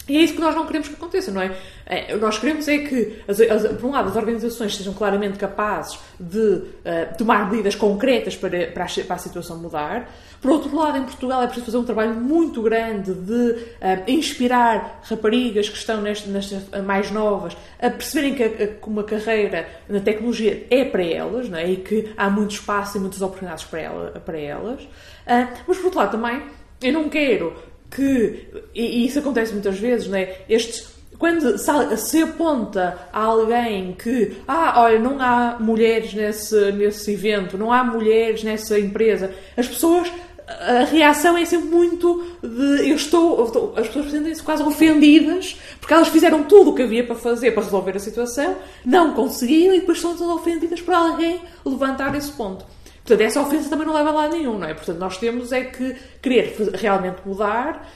E 0.09 0.17
é 0.17 0.21
isso 0.21 0.33
que 0.33 0.41
nós 0.41 0.55
não 0.55 0.65
queremos 0.65 0.87
que 0.87 0.95
aconteça, 0.95 1.31
não 1.31 1.41
é? 1.41 1.55
É, 1.85 2.15
nós 2.17 2.37
queremos 2.39 2.67
é 2.67 2.79
que, 2.79 3.21
as- 3.27 3.39
as- 3.39 3.67
por 3.73 3.85
um 3.85 3.91
lado, 3.91 4.09
as 4.09 4.15
organizações 4.15 4.75
sejam 4.75 4.93
claramente 4.93 5.37
capazes 5.37 5.97
de 6.19 6.63
eh, 6.83 7.05
tomar 7.17 7.49
medidas 7.49 7.75
concretas 7.75 8.35
para, 8.35 8.67
para, 8.67 8.85
a, 8.85 8.87
para 9.05 9.15
a 9.15 9.19
situação 9.19 9.57
mudar. 9.59 10.09
Por 10.41 10.51
outro 10.51 10.75
lado, 10.75 10.97
em 10.97 11.03
Portugal 11.03 11.43
é 11.43 11.45
preciso 11.45 11.67
fazer 11.67 11.77
um 11.77 11.83
trabalho 11.83 12.15
muito 12.15 12.61
grande 12.63 13.13
de 13.13 13.63
eh, 13.79 14.01
inspirar 14.07 15.01
raparigas 15.03 15.69
que 15.69 15.77
estão 15.77 16.01
neste, 16.01 16.27
nestas 16.29 16.63
mais 16.83 17.11
novas 17.11 17.55
a 17.79 17.89
perceberem 17.91 18.33
que, 18.33 18.43
a- 18.43 18.67
que 18.67 18.87
uma 18.87 19.03
carreira 19.03 19.67
na 19.87 19.99
tecnologia 19.99 20.65
é 20.71 20.83
para 20.83 21.03
elas, 21.05 21.47
não 21.47 21.57
é? 21.59 21.69
E 21.69 21.77
que 21.77 22.11
há 22.17 22.27
muito 22.29 22.51
espaço 22.51 22.97
e 22.97 22.99
muitas 22.99 23.21
oportunidades 23.21 23.63
para, 23.65 23.79
ela, 23.79 24.09
para 24.25 24.39
elas. 24.39 24.81
Ah, 25.27 25.47
mas, 25.67 25.77
por 25.77 25.85
outro 25.85 25.99
lado, 25.99 26.11
também, 26.11 26.41
eu 26.81 26.91
não 26.91 27.07
quero 27.07 27.53
que, 27.93 28.47
e, 28.73 29.05
isso 29.05 29.19
acontece 29.19 29.51
muitas 29.53 29.77
vezes, 29.77 30.07
não 30.07 30.17
é? 30.17 30.37
Estes, 30.49 30.87
quando 31.19 31.57
se, 31.57 31.97
se 31.97 32.23
aponta 32.23 32.97
a 33.13 33.19
alguém 33.19 33.93
que, 33.93 34.37
ah, 34.47 34.81
olha, 34.81 34.97
não 34.97 35.19
há 35.21 35.57
mulheres 35.59 36.13
nesse, 36.13 36.71
nesse 36.71 37.11
evento, 37.11 37.57
não 37.57 37.71
há 37.71 37.83
mulheres 37.83 38.43
nessa 38.43 38.79
empresa, 38.79 39.31
as 39.55 39.67
pessoas, 39.67 40.11
a 40.47 40.83
reação 40.85 41.37
é 41.37 41.45
sempre 41.45 41.69
muito 41.69 42.25
de, 42.41 42.89
eu 42.89 42.95
estou, 42.95 43.37
eu 43.39 43.45
estou- 43.45 43.73
as 43.77 43.87
pessoas 43.87 44.09
sentem-se 44.09 44.41
quase 44.41 44.63
ofendidas, 44.63 45.57
porque 45.79 45.93
elas 45.93 46.07
fizeram 46.07 46.43
tudo 46.43 46.71
o 46.71 46.75
que 46.75 46.81
havia 46.81 47.05
para 47.05 47.15
fazer 47.15 47.51
para 47.51 47.63
resolver 47.63 47.95
a 47.95 47.99
situação, 47.99 48.55
não 48.83 49.13
conseguiram 49.13 49.75
e 49.75 49.79
depois 49.81 49.99
são 50.01 50.17
todas 50.17 50.35
ofendidas 50.35 50.81
por 50.81 50.93
alguém 50.93 51.39
levantar 51.65 52.15
esse 52.15 52.31
ponto. 52.31 52.65
Portanto, 53.03 53.21
essa 53.27 53.41
ofensa 53.41 53.69
também 53.69 53.85
não 53.87 53.93
leva 53.93 54.09
a 54.09 54.13
lado 54.13 54.35
nenhum, 54.35 54.57
não 54.59 54.67
é? 54.67 54.73
Portanto, 54.73 54.97
nós 54.99 55.17
temos 55.17 55.51
é 55.51 55.63
que 55.65 55.95
querer 56.21 56.55
realmente 56.75 57.17
mudar 57.25 57.89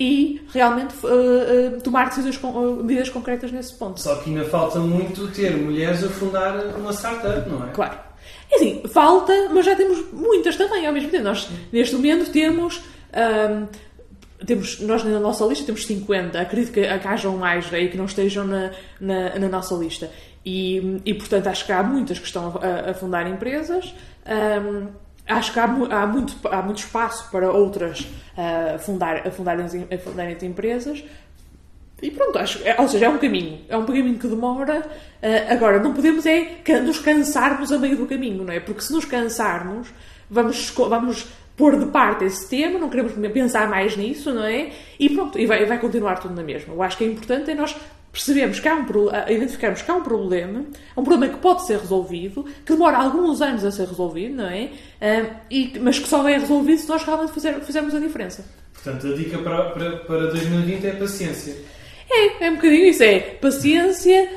e 0.00 0.42
realmente 0.52 0.94
eh, 1.04 1.76
eh, 1.76 1.80
tomar 1.80 2.08
decisões, 2.08 2.36
com- 2.36 2.78
eh, 2.78 2.82
medidas 2.82 3.08
concretas 3.08 3.50
nesse 3.52 3.74
ponto. 3.74 4.00
Só 4.00 4.16
que 4.16 4.30
ainda 4.30 4.44
falta 4.44 4.78
muito 4.78 5.28
ter 5.28 5.56
mulheres 5.56 6.02
a 6.04 6.08
fundar 6.08 6.56
uma 6.76 6.92
startup, 6.92 7.48
não 7.48 7.66
é? 7.66 7.70
Claro. 7.70 7.98
É 8.50 8.56
assim, 8.56 8.82
falta, 8.88 9.32
mas 9.52 9.64
já 9.66 9.74
temos 9.76 10.04
muitas 10.12 10.56
também 10.56 10.86
ao 10.86 10.92
mesmo 10.92 11.10
tempo. 11.10 11.24
Nós, 11.24 11.48
neste 11.72 11.94
momento, 11.94 12.30
temos. 12.30 12.80
ahm, 13.12 13.66
temos, 14.46 14.78
nós 14.80 15.02
na 15.02 15.18
nossa 15.18 15.44
lista 15.46 15.64
temos 15.66 15.84
50, 15.84 16.40
acredito 16.40 16.70
que, 16.72 16.80
que 16.82 17.08
hajam 17.08 17.36
mais 17.36 17.72
aí 17.74 17.88
que 17.90 17.96
não 17.96 18.04
estejam 18.04 18.44
na, 18.46 18.70
na, 19.00 19.36
na 19.36 19.48
nossa 19.48 19.74
lista. 19.74 20.08
E, 20.50 21.02
e, 21.04 21.12
portanto, 21.12 21.46
acho 21.48 21.66
que 21.66 21.72
há 21.72 21.82
muitas 21.82 22.18
que 22.18 22.24
estão 22.26 22.54
a, 22.62 22.90
a 22.90 22.94
fundar 22.94 23.28
empresas. 23.28 23.94
Ahm, 24.24 24.86
acho 25.26 25.52
que 25.52 25.60
há, 25.60 25.64
há 25.64 26.06
muito, 26.06 26.34
há 26.48 26.62
muito 26.62 26.78
espaço 26.78 27.30
para 27.30 27.50
outras 27.52 28.06
a 28.74 28.78
fundar, 28.78 29.26
a 29.26 29.30
fundarem, 29.30 29.66
a 29.92 29.98
fundarem 29.98 30.36
empresas. 30.42 31.04
E 32.00 32.10
pronto, 32.10 32.38
acho, 32.38 32.62
é- 32.64 32.80
ou 32.80 32.88
seja, 32.88 33.06
é 33.06 33.08
um 33.10 33.18
caminho. 33.18 33.58
É 33.68 33.76
um 33.76 33.84
caminho 33.84 34.18
que 34.18 34.26
demora. 34.26 34.86
Ah, 35.22 35.52
agora, 35.52 35.78
não 35.80 35.92
podemos 35.92 36.24
é 36.24 36.44
ca- 36.64 36.80
nos 36.80 36.98
cansarmos 36.98 37.70
a 37.70 37.78
meio 37.78 37.96
do 37.98 38.06
caminho, 38.06 38.42
não 38.44 38.52
é? 38.52 38.58
Porque 38.60 38.80
se 38.80 38.92
nos 38.92 39.04
cansarmos, 39.04 39.88
vamos, 40.30 40.70
vamos 40.70 41.26
pôr 41.58 41.76
de 41.78 41.86
parte 41.86 42.24
esse 42.24 42.48
tema, 42.48 42.78
não 42.78 42.88
queremos 42.88 43.12
pensar 43.32 43.68
mais 43.68 43.96
nisso, 43.98 44.32
não 44.32 44.44
é? 44.44 44.70
E 44.98 45.10
pronto, 45.10 45.38
e 45.38 45.44
vai, 45.44 45.66
vai 45.66 45.78
continuar 45.78 46.20
tudo 46.20 46.34
na 46.34 46.42
mesma. 46.42 46.72
Eu 46.72 46.82
acho 46.82 46.96
que 46.96 47.04
é 47.04 47.08
importante 47.08 47.50
é 47.50 47.54
nós 47.54 47.76
percebermos 48.12 48.58
que 48.60 48.68
há 48.68 48.74
um 48.74 48.84
ah, 49.12 49.30
identificarmos 49.30 49.82
que 49.82 49.90
há 49.90 49.94
um 49.94 50.02
problema, 50.02 50.64
um 50.96 51.04
problema 51.04 51.32
que 51.32 51.40
pode 51.40 51.66
ser 51.66 51.78
resolvido, 51.78 52.44
que 52.64 52.72
demora 52.72 52.96
alguns 52.96 53.40
anos 53.40 53.64
a 53.64 53.70
ser 53.70 53.86
resolvido, 53.86 54.34
não 54.34 54.46
é? 54.46 54.70
Ah, 55.00 55.40
e, 55.50 55.78
mas 55.80 55.98
que 55.98 56.08
só 56.08 56.26
é 56.28 56.38
resolvido 56.38 56.78
se 56.78 56.88
nós 56.88 57.02
realmente 57.04 57.32
fizer, 57.32 57.60
fizermos 57.60 57.94
a 57.94 58.00
diferença. 58.00 58.44
Portanto, 58.72 59.08
a 59.08 59.16
dica 59.16 59.38
para, 59.38 59.70
para, 59.70 59.96
para 59.98 60.26
2020 60.28 60.86
é 60.86 60.92
paciência. 60.92 61.56
É, 62.10 62.46
é 62.46 62.50
um 62.50 62.54
bocadinho 62.54 62.86
isso. 62.86 63.02
É 63.02 63.18
paciência, 63.18 64.30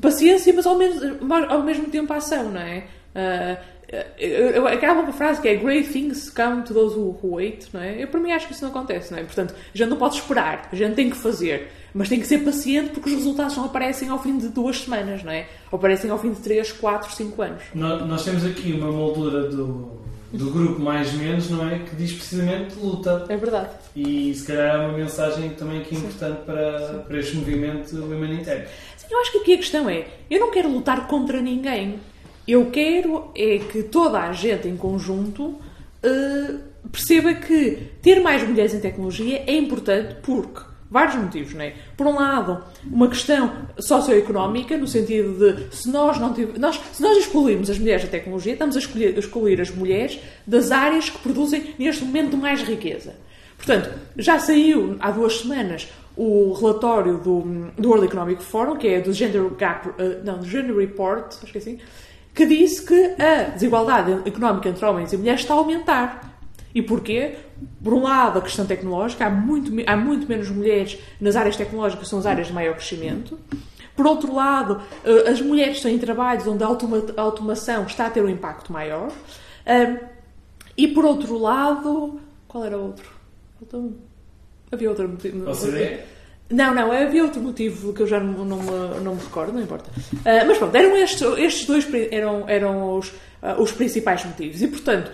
paciência, 0.00 0.52
mas 0.52 0.66
ao 0.66 0.76
mesmo, 0.76 1.34
ao 1.48 1.62
mesmo 1.62 1.86
tempo 1.86 2.12
ação, 2.12 2.50
não 2.50 2.60
é? 2.60 2.84
Uh, 3.14 3.76
eu, 4.18 4.66
acaba 4.66 5.00
uma 5.00 5.12
frase 5.12 5.40
que 5.40 5.48
é 5.48 5.54
Great 5.54 5.88
things 5.92 6.28
come 6.28 6.62
to 6.62 6.74
those 6.74 6.96
who, 6.96 7.16
who 7.22 7.36
wait, 7.36 7.68
não 7.72 7.80
é? 7.80 8.02
Eu, 8.02 8.08
para 8.08 8.18
mim, 8.18 8.32
acho 8.32 8.48
que 8.48 8.52
isso 8.52 8.64
não 8.64 8.70
acontece, 8.70 9.12
não 9.12 9.18
é? 9.18 9.22
Portanto, 9.22 9.54
a 9.54 9.78
gente 9.78 9.88
não 9.88 9.96
pode 9.96 10.16
esperar, 10.16 10.68
a 10.72 10.76
gente 10.76 10.94
tem 10.94 11.08
que 11.08 11.16
fazer, 11.16 11.70
mas 11.96 12.10
tem 12.10 12.20
que 12.20 12.26
ser 12.26 12.44
paciente 12.44 12.90
porque 12.90 13.08
os 13.08 13.16
resultados 13.16 13.56
não 13.56 13.64
aparecem 13.64 14.10
ao 14.10 14.22
fim 14.22 14.36
de 14.36 14.48
duas 14.48 14.80
semanas, 14.80 15.24
não 15.24 15.32
é? 15.32 15.48
Ou 15.72 15.78
aparecem 15.78 16.10
ao 16.10 16.18
fim 16.18 16.30
de 16.30 16.40
três, 16.40 16.70
quatro, 16.70 17.10
cinco 17.14 17.40
anos. 17.40 17.62
Nós, 17.74 18.06
nós 18.06 18.22
temos 18.22 18.44
aqui 18.44 18.72
uma 18.72 18.92
moldura 18.92 19.48
do, 19.48 19.92
do 20.30 20.50
grupo 20.50 20.78
mais 20.78 21.14
menos, 21.14 21.48
não 21.48 21.66
é? 21.66 21.78
Que 21.78 21.96
diz 21.96 22.12
precisamente 22.12 22.74
luta. 22.78 23.24
É 23.30 23.36
verdade. 23.38 23.70
E 23.96 24.34
se 24.34 24.46
calhar 24.46 24.76
é 24.76 24.86
uma 24.86 24.92
mensagem 24.98 25.48
também 25.50 25.82
que 25.84 25.94
é 25.94 25.98
importante 25.98 26.44
para, 26.44 26.98
para 27.08 27.18
este 27.18 27.34
movimento 27.34 27.96
humanitário. 27.96 28.68
Sim, 28.98 29.06
eu 29.10 29.18
acho 29.18 29.32
que 29.32 29.38
aqui 29.38 29.54
a 29.54 29.56
questão 29.56 29.88
é: 29.88 30.06
eu 30.30 30.38
não 30.38 30.50
quero 30.50 30.70
lutar 30.70 31.06
contra 31.06 31.40
ninguém. 31.40 31.98
Eu 32.46 32.66
quero 32.70 33.30
é 33.34 33.58
que 33.58 33.84
toda 33.84 34.20
a 34.20 34.32
gente 34.34 34.68
em 34.68 34.76
conjunto 34.76 35.44
uh, 35.44 36.60
perceba 36.92 37.32
que 37.32 37.88
ter 38.02 38.20
mais 38.20 38.46
mulheres 38.46 38.74
em 38.74 38.80
tecnologia 38.80 39.42
é 39.46 39.56
importante 39.56 40.16
porque 40.22 40.75
vários 40.90 41.16
motivos, 41.16 41.54
não 41.54 41.62
é? 41.62 41.74
Por 41.96 42.06
um 42.06 42.14
lado, 42.14 42.62
uma 42.84 43.08
questão 43.08 43.52
socioeconómica, 43.78 44.76
no 44.76 44.86
sentido 44.86 45.32
de 45.38 45.74
se 45.74 45.90
nós 45.90 46.18
não 46.18 46.32
tiver, 46.32 46.58
nós, 46.58 46.80
se 46.92 47.02
nós 47.02 47.18
excluirmos 47.18 47.68
as 47.70 47.78
mulheres 47.78 48.04
da 48.04 48.10
tecnologia, 48.10 48.52
estamos 48.52 48.76
a 48.76 48.78
escolher, 48.78 49.14
a 49.14 49.18
excluir 49.18 49.60
as 49.60 49.70
mulheres 49.70 50.18
das 50.46 50.70
áreas 50.70 51.10
que 51.10 51.18
produzem 51.18 51.74
neste 51.78 52.04
momento 52.04 52.36
mais 52.36 52.62
riqueza. 52.62 53.14
Portanto, 53.56 53.90
já 54.16 54.38
saiu 54.38 54.96
há 55.00 55.10
duas 55.10 55.38
semanas 55.38 55.88
o 56.16 56.52
relatório 56.54 57.18
do, 57.18 57.42
do 57.76 57.88
World 57.88 58.06
Economic 58.06 58.42
Forum, 58.42 58.76
que 58.76 58.88
é 58.88 59.00
do 59.00 59.12
Gender 59.12 59.42
Gap, 59.50 59.88
uh, 59.88 59.94
não, 60.24 60.42
Gender 60.42 60.74
Report, 60.74 61.26
acho 61.42 61.52
que 61.52 61.58
é 61.58 61.60
assim, 61.60 61.78
que 62.34 62.46
disse 62.46 62.84
que 62.84 63.22
a 63.22 63.50
desigualdade 63.50 64.12
económica 64.26 64.68
entre 64.68 64.84
homens 64.84 65.12
e 65.12 65.16
mulheres 65.16 65.40
está 65.40 65.54
a 65.54 65.56
aumentar. 65.58 66.35
E 66.76 66.82
porquê? 66.82 67.36
Por 67.82 67.94
um 67.94 68.02
lado, 68.02 68.38
a 68.38 68.42
questão 68.42 68.66
tecnológica, 68.66 69.24
há 69.24 69.30
muito, 69.30 69.72
há 69.86 69.96
muito 69.96 70.28
menos 70.28 70.50
mulheres 70.50 70.98
nas 71.18 71.34
áreas 71.34 71.56
tecnológicas, 71.56 72.04
que 72.04 72.10
são 72.10 72.18
as 72.18 72.26
áreas 72.26 72.48
de 72.48 72.52
maior 72.52 72.74
crescimento. 72.74 73.40
Por 73.96 74.06
outro 74.06 74.34
lado, 74.34 74.82
eh, 75.02 75.30
as 75.30 75.40
mulheres 75.40 75.78
estão 75.78 75.90
em 75.90 75.98
trabalhos 75.98 76.46
onde 76.46 76.62
a 76.62 76.66
automação 77.22 77.86
está 77.86 78.08
a 78.08 78.10
ter 78.10 78.22
um 78.22 78.28
impacto 78.28 78.70
maior. 78.74 79.10
E 80.76 80.86
por 80.88 81.06
outro 81.06 81.38
lado, 81.38 82.20
qual 82.46 82.62
era 82.62 82.76
outro? 82.76 83.10
Havia 84.70 84.90
outro 84.90 85.08
motivo. 85.08 85.50
OCDE? 85.50 86.00
Não, 86.50 86.74
não, 86.74 86.92
havia 86.92 87.24
outro 87.24 87.40
motivo 87.40 87.94
que 87.94 88.02
eu 88.02 88.06
já 88.06 88.20
não, 88.20 88.44
não, 88.44 88.58
me, 88.58 89.00
não 89.02 89.14
me 89.14 89.20
recordo, 89.22 89.54
não 89.54 89.62
importa. 89.62 89.90
Uh, 90.12 90.46
mas 90.46 90.58
pronto, 90.58 90.76
eram 90.76 90.94
estes, 90.94 91.22
estes 91.38 91.66
dois 91.66 91.88
eram, 92.10 92.46
eram 92.46 92.98
os, 92.98 93.08
uh, 93.08 93.60
os 93.60 93.72
principais 93.72 94.22
motivos. 94.26 94.60
E 94.60 94.68
portanto, 94.68 95.10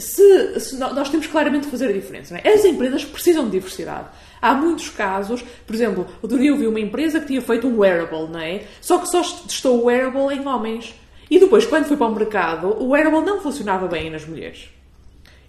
se, 0.00 0.60
se, 0.60 0.76
nós 0.76 1.08
temos 1.08 1.26
claramente 1.26 1.64
de 1.64 1.70
fazer 1.70 1.88
a 1.88 1.92
diferença. 1.92 2.36
É? 2.38 2.52
As 2.52 2.64
empresas 2.64 3.04
precisam 3.04 3.44
de 3.44 3.52
diversidade. 3.52 4.08
Há 4.40 4.54
muitos 4.54 4.88
casos, 4.88 5.44
por 5.66 5.74
exemplo, 5.74 6.06
outro 6.22 6.38
dia 6.38 6.50
eu 6.50 6.56
vi 6.56 6.66
uma 6.66 6.80
empresa 6.80 7.20
que 7.20 7.26
tinha 7.26 7.42
feito 7.42 7.66
um 7.66 7.78
wearable, 7.78 8.28
não 8.30 8.40
é? 8.40 8.62
Só 8.80 8.98
que 8.98 9.08
só 9.08 9.22
testou 9.22 9.82
o 9.82 9.84
wearable 9.84 10.34
em 10.34 10.46
homens. 10.46 10.94
E 11.30 11.38
depois, 11.38 11.66
quando 11.66 11.84
foi 11.84 11.96
para 11.96 12.06
o 12.06 12.14
mercado, 12.14 12.68
o 12.82 12.90
wearable 12.90 13.20
não 13.20 13.40
funcionava 13.40 13.86
bem 13.86 14.10
nas 14.10 14.24
mulheres. 14.24 14.68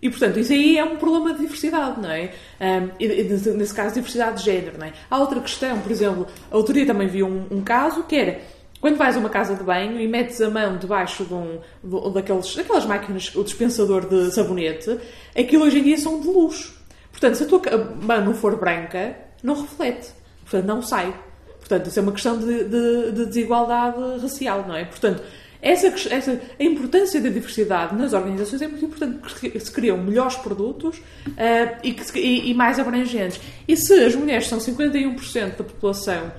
E, 0.02 0.10
portanto, 0.10 0.40
isso 0.40 0.52
aí 0.52 0.78
é 0.78 0.84
um 0.84 0.98
problema 0.98 1.32
de 1.32 1.42
diversidade, 1.42 2.02
não 2.02 2.10
é? 2.10 2.34
Um, 2.60 2.90
e, 3.00 3.08
nesse 3.54 3.74
caso, 3.74 3.94
diversidade 3.94 4.40
de 4.40 4.46
género, 4.46 4.78
não 4.80 4.88
é? 4.88 4.94
Há 5.10 5.20
outra 5.20 5.40
questão, 5.40 5.80
por 5.80 5.92
exemplo, 5.92 6.28
a 6.52 6.56
autoria 6.56 6.86
também 6.86 7.08
viu 7.08 7.28
um, 7.28 7.46
um, 7.52 7.62
caso 7.62 8.04
que 8.04 8.16
era 8.16 8.42
quando 8.82 8.98
vais 8.98 9.15
a 9.15 9.20
uma 9.20 9.30
casa 9.30 9.56
de 9.56 9.63
banho 9.63 10.02
e 10.02 10.08
metes 10.08 10.41
a 10.41 10.50
mão 10.50 10.78
debaixo 10.78 11.24
de 11.24 11.34
um, 11.34 11.60
de, 11.84 12.13
daqueles, 12.13 12.56
daquelas 12.56 12.86
máquinas, 12.86 13.34
o 13.36 13.44
dispensador 13.44 14.08
de 14.10 14.32
sabonete, 14.32 14.98
aquilo 15.38 15.63
hoje 15.63 15.80
em 15.80 15.84
dia 15.84 15.98
são 15.98 16.20
de 16.20 16.28
luz. 16.28 16.74
Portanto, 17.12 17.36
se 17.36 17.44
a 17.44 17.46
tua 17.46 17.62
mão 18.02 18.26
não 18.26 18.34
for 18.34 18.58
branca, 18.58 19.15
não 19.44 19.62
reflete. 19.62 20.10
Portanto, 20.41 20.65
não 20.65 20.82
sai. 20.82 21.13
Portanto, 21.60 21.88
isso 21.88 22.00
é 22.00 22.02
uma 22.02 22.12
questão 22.12 22.39
de, 22.39 22.63
de, 22.63 23.12
de 23.12 23.26
desigualdade 23.28 24.20
racial, 24.20 24.65
não 24.67 24.76
é? 24.76 24.84
Portanto, 24.86 25.22
essa, 25.62 25.88
essa, 25.88 26.41
a 26.60 26.63
importância 26.63 27.22
da 27.22 27.30
diversidade 27.30 27.96
nas 27.96 28.13
organizações 28.13 28.63
é 28.63 28.67
muito 28.67 28.84
importante 28.84 29.20
porque 29.20 29.60
se 29.60 29.72
criam 29.72 29.96
melhores 29.96 30.36
produtos 30.38 30.98
uh, 30.98 31.78
e, 31.84 31.94
que, 31.94 32.20
e, 32.20 32.50
e, 32.50 32.54
mais 32.56 32.80
abrangentes. 32.80 33.39
E 33.67 33.78
se 33.78 33.94
as 34.04 34.15
mulheres 34.15 34.48
são 34.48 34.58
51% 34.58 35.58
da 35.58 35.63
população 35.63 36.32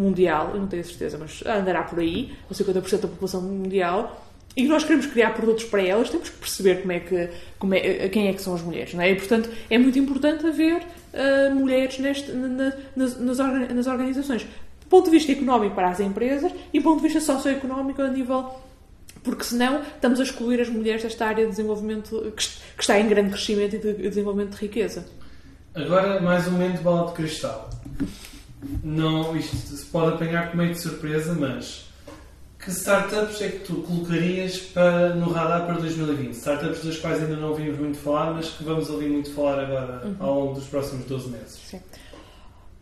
mundial, 0.00 0.50
eu 0.54 0.60
não 0.60 0.66
tenho 0.66 0.84
certeza, 0.84 1.18
mas 1.18 1.44
andará 1.46 1.82
por 1.82 1.98
aí, 1.98 2.32
ou 2.48 2.56
50% 2.56 3.00
da 3.00 3.08
população 3.08 3.42
mundial, 3.42 4.26
e 4.56 4.66
nós 4.66 4.82
queremos 4.82 5.06
criar 5.06 5.30
produtos 5.30 5.64
para 5.64 5.82
elas, 5.82 6.10
temos 6.10 6.28
que 6.28 6.38
perceber 6.38 6.80
como 6.80 6.92
é 6.92 7.00
que, 7.00 7.28
como 7.58 7.74
é, 7.74 8.08
quem 8.08 8.28
é 8.28 8.32
que 8.32 8.42
são 8.42 8.54
as 8.54 8.62
mulheres. 8.62 8.92
Não 8.94 9.02
é? 9.02 9.10
E, 9.12 9.14
portanto, 9.14 9.48
é 9.68 9.78
muito 9.78 9.98
importante 9.98 10.44
haver 10.46 10.82
uh, 10.82 11.54
mulheres 11.54 11.98
neste, 11.98 12.32
na, 12.32 12.72
nas, 12.96 13.16
nas 13.18 13.86
organizações. 13.86 14.42
Do 14.42 14.86
ponto 14.88 15.04
de 15.04 15.12
vista 15.12 15.30
económico 15.30 15.76
para 15.76 15.88
as 15.88 16.00
empresas 16.00 16.52
e 16.72 16.80
do 16.80 16.82
ponto 16.82 16.96
de 16.96 17.08
vista 17.08 17.20
socioeconómico 17.20 18.02
a 18.02 18.08
nível 18.08 18.50
porque 19.22 19.44
senão 19.44 19.82
estamos 19.82 20.18
a 20.18 20.22
excluir 20.22 20.60
as 20.60 20.68
mulheres 20.68 21.02
desta 21.02 21.26
área 21.26 21.44
de 21.44 21.50
desenvolvimento 21.50 22.32
que 22.34 22.82
está 22.82 22.98
em 22.98 23.06
grande 23.06 23.30
crescimento 23.30 23.76
e 23.76 23.78
de 23.78 23.92
desenvolvimento 24.08 24.56
de 24.56 24.62
riqueza. 24.62 25.04
Agora, 25.74 26.20
mais 26.20 26.48
um 26.48 26.52
momento 26.52 26.78
de 26.78 26.82
bola 26.82 27.08
de 27.08 27.12
cristal. 27.12 27.70
Não, 28.82 29.36
isto 29.36 29.56
se 29.56 29.84
pode 29.86 30.14
apanhar 30.14 30.50
com 30.50 30.56
meio 30.56 30.72
de 30.72 30.80
surpresa, 30.80 31.34
mas 31.34 31.88
que 32.58 32.70
startups 32.70 33.40
é 33.40 33.48
que 33.48 33.58
tu 33.60 33.76
colocarias 33.76 34.58
para, 34.58 35.14
no 35.14 35.30
radar 35.30 35.64
para 35.64 35.74
2020? 35.76 36.34
Startups 36.34 36.84
das 36.84 36.98
quais 36.98 37.22
ainda 37.22 37.36
não 37.36 37.48
ouvimos 37.48 37.78
muito 37.78 37.98
falar, 37.98 38.34
mas 38.34 38.50
que 38.50 38.62
vamos 38.62 38.90
ouvir 38.90 39.08
muito 39.08 39.32
falar 39.32 39.60
agora 39.60 40.02
uhum. 40.04 40.16
ao 40.20 40.40
longo 40.40 40.54
dos 40.54 40.66
próximos 40.66 41.06
12 41.06 41.30
meses. 41.30 41.58
Sim. 41.64 41.80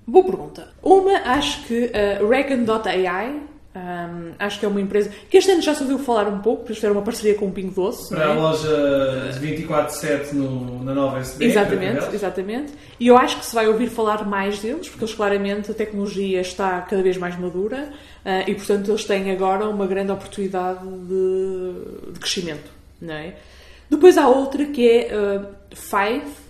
Boa 0.07 0.25
pergunta. 0.25 0.69
Uma, 0.83 1.19
acho 1.19 1.65
que 1.65 1.93
a 1.95 2.23
uh, 2.23 2.29
Reckon.ai 2.29 3.41
um, 3.79 4.33
acho 4.39 4.59
que 4.59 4.67
é 4.67 4.69
uma 4.69 4.81
empresa 4.81 5.11
que 5.31 5.37
este 5.37 5.51
ano 5.51 5.63
já 5.63 5.75
se 5.75 5.83
ouviu 5.83 5.99
falar 5.99 6.27
um 6.29 6.41
pouco, 6.41 6.63
porque 6.63 6.75
fizeram 6.75 6.95
uma 6.95 7.03
parceria 7.03 7.35
com 7.35 7.47
o 7.47 7.53
Pingo 7.53 7.73
Doce. 7.73 8.09
Para 8.09 8.25
é? 8.25 8.31
a 8.31 8.35
loja 8.35 9.39
de 9.39 9.47
24-7 9.47 10.33
na 10.83 10.95
nova 10.95 11.21
SD. 11.21 11.45
Exatamente, 11.45 12.15
exatamente. 12.15 12.73
E 12.99 13.07
eu 13.07 13.17
acho 13.17 13.39
que 13.39 13.47
se 13.47 13.55
vai 13.55 13.69
ouvir 13.69 13.89
falar 13.89 14.27
mais 14.27 14.59
deles, 14.59 14.89
porque 14.89 15.05
eles 15.05 15.15
claramente 15.15 15.71
a 15.71 15.75
tecnologia 15.75 16.41
está 16.41 16.81
cada 16.83 17.03
vez 17.03 17.17
mais 17.17 17.39
madura 17.39 17.91
uh, 18.25 18.51
e, 18.51 18.55
portanto, 18.55 18.91
eles 18.91 19.05
têm 19.05 19.31
agora 19.31 19.69
uma 19.69 19.87
grande 19.87 20.11
oportunidade 20.11 20.85
de, 20.85 22.13
de 22.13 22.19
crescimento. 22.19 22.71
Não 23.01 23.15
é? 23.15 23.35
Depois 23.89 24.19
há 24.19 24.29
outra 24.29 24.65
que 24.67 24.89
é 24.89 25.09
uh, 25.15 25.47
Five 25.75 26.48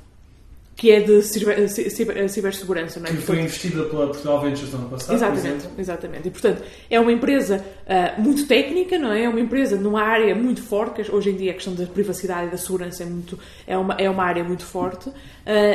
que 0.78 0.92
é 0.92 1.00
de 1.00 1.22
ciber, 1.22 1.68
ciber, 1.68 2.30
cibersegurança. 2.30 3.00
Não 3.00 3.08
é? 3.08 3.10
Que 3.10 3.16
foi 3.16 3.40
investida 3.40 3.82
pela 3.86 4.06
Portugal 4.06 4.40
Ventures 4.40 4.72
no 4.72 4.78
ano 4.78 4.88
passado, 4.90 5.12
Exatamente, 5.16 5.68
exatamente. 5.76 6.28
E, 6.28 6.30
portanto, 6.30 6.62
é 6.88 7.00
uma 7.00 7.10
empresa 7.10 7.64
uh, 7.84 8.22
muito 8.22 8.46
técnica, 8.46 8.96
não 8.96 9.12
é? 9.12 9.24
É 9.24 9.28
uma 9.28 9.40
empresa 9.40 9.76
numa 9.76 10.00
área 10.00 10.36
muito 10.36 10.62
forte, 10.62 11.02
que 11.02 11.10
hoje 11.10 11.30
em 11.30 11.34
dia 11.36 11.50
a 11.50 11.54
questão 11.54 11.74
da 11.74 11.84
privacidade 11.84 12.46
e 12.46 12.50
da 12.52 12.56
segurança 12.56 13.02
é, 13.02 13.06
muito, 13.06 13.36
é, 13.66 13.76
uma, 13.76 13.94
é 13.94 14.08
uma 14.08 14.22
área 14.22 14.44
muito 14.44 14.64
forte, 14.64 15.08
uh, 15.08 15.14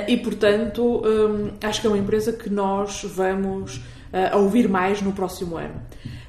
e, 0.07 0.15
portanto, 0.15 1.03
um, 1.05 1.51
acho 1.61 1.81
que 1.81 1.87
é 1.87 1.89
uma 1.89 1.99
empresa 1.99 2.31
que 2.31 2.49
nós 2.49 3.03
vamos 3.03 3.75
uh, 3.75 4.37
ouvir 4.37 4.69
mais 4.69 5.01
no 5.01 5.11
próximo 5.11 5.57
ano. 5.57 5.81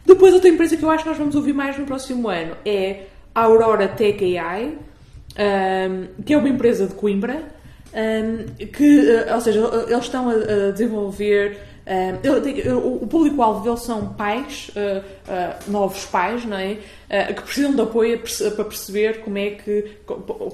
Depois, 0.05 0.35
outra 0.35 0.49
empresa 0.49 0.77
que 0.77 0.83
eu 0.83 0.91
acho 0.91 1.05
que 1.05 1.11
nós 1.11 1.19
vamos 1.19 1.37
ouvir 1.37 1.53
mais 1.53 1.79
no 1.79 1.87
próximo 1.87 2.29
ano 2.29 2.57
é 2.67 3.05
a 3.33 3.43
Aurora 3.43 3.87
Tech 3.87 4.37
AI, 4.37 4.67
um, 4.67 6.23
que 6.25 6.35
é 6.35 6.37
uma 6.37 6.49
empresa 6.49 6.89
de 6.89 6.95
Coimbra, 6.95 7.55
um, 7.95 8.67
que, 8.67 9.09
eh, 9.09 9.35
ou 9.35 9.41
seja, 9.41 9.61
eles 9.89 10.05
estão 10.05 10.29
a, 10.29 10.71
desenvolver. 10.73 11.59
Um, 11.87 13.03
o 13.03 13.07
público-alvo 13.07 13.63
deles 13.63 13.83
são 13.83 14.15
pais, 14.15 14.71
uh, 14.71 15.01
uh, 15.01 15.71
novos 15.71 16.07
pais, 16.07 16.43
não 16.47 16.57
é? 16.57 16.79
Uh, 17.11 17.35
que 17.35 17.43
precisam 17.43 17.75
de 17.75 17.83
apoio 17.83 18.21
para 18.57 18.65
perceber 18.65 19.21
como 19.21 19.37
é 19.37 19.51
que, 19.51 19.99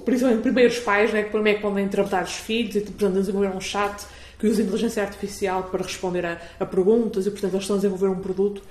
principalmente 0.04 0.42
primeiros 0.42 0.80
pais, 0.80 1.12
não 1.12 1.20
é? 1.20 1.22
como 1.22 1.46
é 1.46 1.54
que 1.54 1.62
podem 1.62 1.86
tratar 1.86 2.24
os 2.24 2.34
filhos 2.34 2.74
e, 2.74 2.80
portanto, 2.80 3.14
desenvolver 3.14 3.56
um 3.56 3.60
chat 3.60 4.04
que 4.40 4.46
usa 4.48 4.62
inteligência 4.62 5.02
artificial 5.04 5.62
para 5.62 5.84
responder 5.84 6.26
a, 6.26 6.38
a, 6.58 6.66
perguntas 6.66 7.26
e, 7.26 7.30
portanto, 7.30 7.52
eles 7.52 7.62
estão 7.62 7.76
a 7.76 7.78
desenvolver 7.78 8.08
um 8.08 8.20
produto 8.20 8.62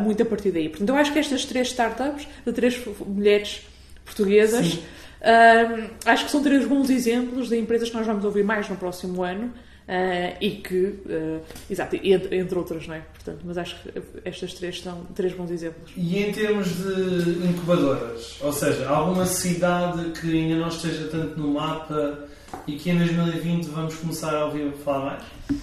muito 0.00 0.20
a 0.22 0.26
partir 0.26 0.50
daí. 0.50 0.68
Portanto, 0.68 0.88
eu 0.88 0.96
acho 0.96 1.12
que 1.12 1.18
estas 1.18 1.44
três 1.44 1.68
startups, 1.68 2.26
de 2.44 2.52
três 2.52 2.82
mulheres 3.06 3.62
portuguesas, 4.04 4.66
Sim 4.66 4.82
Uh, 5.20 5.90
acho 6.06 6.24
que 6.24 6.30
são 6.30 6.42
três 6.42 6.66
bons 6.66 6.88
exemplos 6.88 7.48
de 7.48 7.58
empresas 7.58 7.90
que 7.90 7.96
nós 7.96 8.06
vamos 8.06 8.24
ouvir 8.24 8.42
mais 8.42 8.68
no 8.70 8.76
próximo 8.76 9.22
ano 9.22 9.48
uh, 9.48 10.36
e 10.40 10.50
que, 10.52 10.74
uh, 10.76 11.42
exato, 11.68 11.96
entre, 11.96 12.38
entre, 12.38 12.58
outras, 12.58 12.86
não 12.86 12.94
é? 12.94 13.00
Portanto, 13.00 13.40
mas 13.44 13.58
acho 13.58 13.76
que 13.82 14.02
estas 14.24 14.54
três 14.54 14.80
são 14.80 15.04
três 15.14 15.34
bons 15.34 15.50
exemplos. 15.50 15.92
E 15.94 16.18
em 16.18 16.32
termos 16.32 16.68
de 16.68 17.46
incubadoras, 17.46 18.38
ou 18.40 18.52
seja, 18.52 18.88
alguma 18.88 19.26
cidade 19.26 20.10
que 20.18 20.32
ainda 20.32 20.56
não 20.56 20.68
esteja 20.68 21.08
tanto 21.08 21.38
no 21.38 21.52
mapa 21.52 22.26
e 22.66 22.76
que 22.76 22.90
em 22.90 22.96
2020 22.96 23.66
vamos 23.66 23.96
começar 23.96 24.34
a 24.34 24.46
ouvir 24.46 24.72
falar 24.82 25.04
mais? 25.04 25.60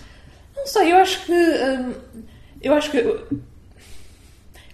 Não 0.55 0.67
sei, 0.67 0.91
eu 0.91 0.97
acho 0.97 1.25
que. 1.25 1.33
eu 2.61 2.73
acho 2.73 2.91
que 2.91 2.97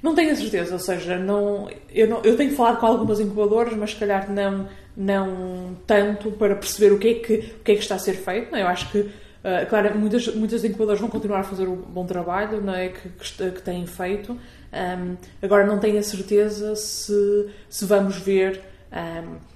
Não 0.03 0.13
tenho 0.13 0.33
a 0.33 0.35
certeza, 0.35 0.73
ou 0.73 0.79
seja, 0.79 1.17
não, 1.17 1.69
eu, 1.89 2.09
não, 2.09 2.21
eu 2.25 2.35
tenho 2.35 2.53
falado 2.53 2.77
com 2.77 2.85
algumas 2.85 3.21
incubadoras, 3.21 3.73
mas 3.73 3.91
se 3.91 3.95
calhar 3.95 4.29
não, 4.29 4.67
não 4.97 5.77
tanto 5.87 6.29
para 6.31 6.57
perceber 6.57 6.93
o 6.93 6.99
que 6.99 7.07
é 7.07 7.13
que, 7.13 7.33
o 7.33 7.63
que, 7.63 7.71
é 7.71 7.75
que 7.75 7.81
está 7.81 7.95
a 7.95 7.99
ser 7.99 8.15
feito. 8.15 8.51
Não 8.51 8.57
é? 8.57 8.63
Eu 8.63 8.67
acho 8.67 8.91
que, 8.91 8.99
uh, 8.99 9.11
claro, 9.69 9.97
muitas, 9.97 10.27
muitas 10.35 10.65
incubadoras 10.65 10.99
vão 10.99 11.09
continuar 11.09 11.39
a 11.39 11.43
fazer 11.43 11.69
o 11.69 11.77
bom 11.77 12.05
trabalho 12.05 12.59
não 12.59 12.75
é? 12.75 12.89
que, 12.89 13.07
que, 13.07 13.51
que 13.51 13.61
têm 13.61 13.87
feito. 13.87 14.33
Um, 14.33 15.15
agora, 15.41 15.65
não 15.65 15.79
tenho 15.79 15.97
a 15.97 16.03
certeza 16.03 16.75
se, 16.75 17.49
se 17.69 17.85
vamos 17.85 18.17
ver. 18.17 18.61
Um, 18.91 19.53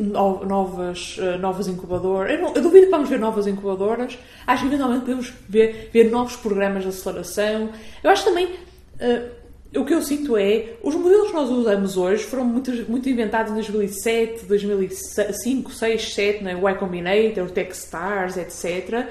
novas, 0.00 1.16
uh, 1.18 1.38
novas 1.38 1.68
incubadoras. 1.68 2.32
Eu, 2.32 2.40
não, 2.40 2.54
eu, 2.54 2.62
duvido 2.62 2.86
que 2.86 2.90
vamos 2.90 3.08
ver 3.08 3.20
novas 3.20 3.46
incubadoras. 3.46 4.18
Acho 4.48 4.62
que 4.62 4.68
eventualmente 4.68 5.02
podemos 5.02 5.32
ver, 5.48 5.90
ver 5.92 6.10
novos 6.10 6.34
programas 6.34 6.82
de 6.82 6.88
aceleração. 6.88 7.70
Eu 8.02 8.10
acho 8.10 8.24
também. 8.24 8.46
Uh, 8.46 9.39
o 9.74 9.84
que 9.84 9.94
eu 9.94 10.02
sinto 10.02 10.36
é, 10.36 10.74
os 10.82 10.94
modelos 10.96 11.28
que 11.28 11.34
nós 11.34 11.48
usamos 11.48 11.96
hoje 11.96 12.24
foram 12.24 12.44
muito, 12.44 12.72
muito 12.90 13.08
inventados 13.08 13.52
em 13.52 13.54
2007, 13.54 14.44
2005, 14.46 14.48
2006, 14.48 15.64
2007, 15.68 16.44
né? 16.44 16.56
o 16.56 16.68
Y 16.68 16.74
Combinator, 16.76 17.44
o 17.44 17.50
Techstars, 17.50 18.36
etc. 18.36 19.06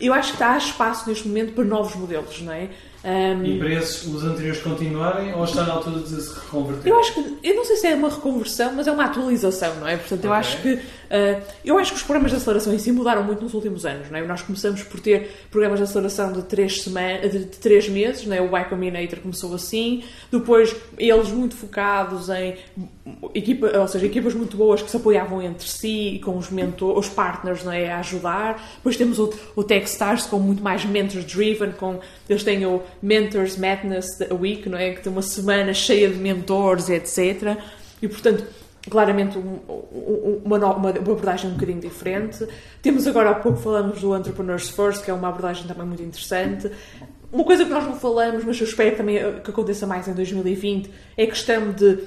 Eu 0.00 0.14
acho 0.14 0.36
que 0.36 0.42
a 0.42 0.56
espaço 0.56 1.08
neste 1.08 1.28
momento 1.28 1.52
para 1.52 1.64
novos 1.64 1.94
modelos, 1.94 2.40
não 2.40 2.52
é? 2.52 2.68
Um, 3.04 3.44
e 3.44 3.58
para 3.58 3.74
esses, 3.74 4.04
os 4.06 4.24
anteriores 4.24 4.60
continuarem 4.60 5.32
ou 5.32 5.44
está 5.44 5.62
na 5.62 5.74
altura 5.74 6.00
de 6.00 6.20
se 6.20 6.34
reconverter? 6.34 6.92
Eu 6.92 6.98
acho 6.98 7.14
que, 7.14 7.38
eu 7.44 7.54
não 7.54 7.64
sei 7.64 7.76
se 7.76 7.86
é 7.86 7.94
uma 7.94 8.08
reconversão, 8.08 8.72
mas 8.74 8.88
é 8.88 8.92
uma 8.92 9.04
atualização, 9.04 9.76
não 9.76 9.86
é? 9.86 9.96
Portanto, 9.96 10.24
eu 10.24 10.30
okay. 10.30 10.40
acho 10.40 10.62
que 10.62 10.72
uh, 10.74 11.42
eu 11.64 11.78
acho 11.78 11.92
que 11.92 11.96
os 11.98 12.02
programas 12.02 12.32
de 12.32 12.38
aceleração 12.38 12.74
em 12.74 12.78
si 12.78 12.90
mudaram 12.90 13.22
muito 13.22 13.40
nos 13.42 13.54
últimos 13.54 13.86
anos, 13.86 14.10
não 14.10 14.18
é? 14.18 14.26
Nós 14.26 14.42
começamos 14.42 14.82
por 14.82 14.98
ter 14.98 15.30
programas 15.48 15.78
de 15.78 15.84
aceleração 15.84 16.32
de 16.32 16.42
3 16.42 16.82
semanas, 16.82 17.30
de 17.30 17.44
3 17.44 17.88
meses, 17.88 18.26
não 18.26 18.34
é? 18.34 18.40
O 18.40 18.56
Y 18.56 18.64
Combinator 18.68 19.20
começou 19.20 19.54
assim, 19.54 20.02
depois 20.30 20.74
eles 20.98 21.28
muito 21.28 21.54
focados 21.56 22.28
em 22.30 22.56
equipa, 23.32 23.78
ou 23.78 23.86
seja, 23.86 24.06
equipas 24.06 24.34
muito 24.34 24.56
boas 24.56 24.82
que 24.82 24.90
se 24.90 24.96
apoiavam 24.96 25.40
entre 25.40 25.68
si 25.68 26.20
com 26.24 26.36
os 26.36 26.50
mentores, 26.50 27.06
os 27.06 27.14
partners, 27.14 27.62
não 27.62 27.72
é? 27.72 27.92
A 27.92 28.00
ajudar. 28.00 28.60
Depois 28.76 28.96
temos 28.96 29.20
o, 29.20 29.32
o 29.54 29.62
Techstars 29.62 30.26
com 30.26 30.40
muito 30.40 30.62
mais 30.62 30.84
mentors 30.84 31.24
driven, 31.24 31.70
com 31.72 32.00
eles 32.28 32.42
têm 32.42 32.66
o 32.66 32.82
Mentors 33.02 33.56
Madness 33.56 34.06
Week, 34.32 34.68
não 34.68 34.78
é? 34.78 34.92
Que 34.92 35.02
tem 35.02 35.12
uma 35.12 35.22
semana 35.22 35.72
cheia 35.74 36.08
de 36.08 36.16
mentores, 36.16 36.88
etc. 36.88 37.58
E, 38.00 38.08
portanto, 38.08 38.44
claramente 38.88 39.38
um, 39.38 39.58
uma, 40.44 40.58
uma, 40.74 40.90
abordagem 40.90 41.50
um 41.50 41.54
bocadinho 41.54 41.80
diferente. 41.80 42.46
Temos 42.82 43.06
agora, 43.06 43.30
há 43.30 43.34
pouco 43.34 43.58
falamos 43.58 44.00
do 44.00 44.16
Entrepreneurs 44.16 44.70
First, 44.70 45.04
que 45.04 45.10
é 45.10 45.14
uma 45.14 45.28
abordagem 45.28 45.66
também 45.66 45.86
muito 45.86 46.02
interessante. 46.02 46.70
Uma 47.30 47.44
coisa 47.44 47.64
que 47.64 47.70
nós 47.70 47.84
não 47.84 47.96
falamos, 47.96 48.44
mas 48.44 48.58
eu 48.58 48.66
espero 48.66 48.96
também 48.96 49.18
que 49.42 49.50
aconteça 49.50 49.86
mais 49.86 50.08
em 50.08 50.14
2020, 50.14 50.90
é 51.16 51.24
a 51.24 51.26
questão 51.26 51.72
de, 51.72 51.98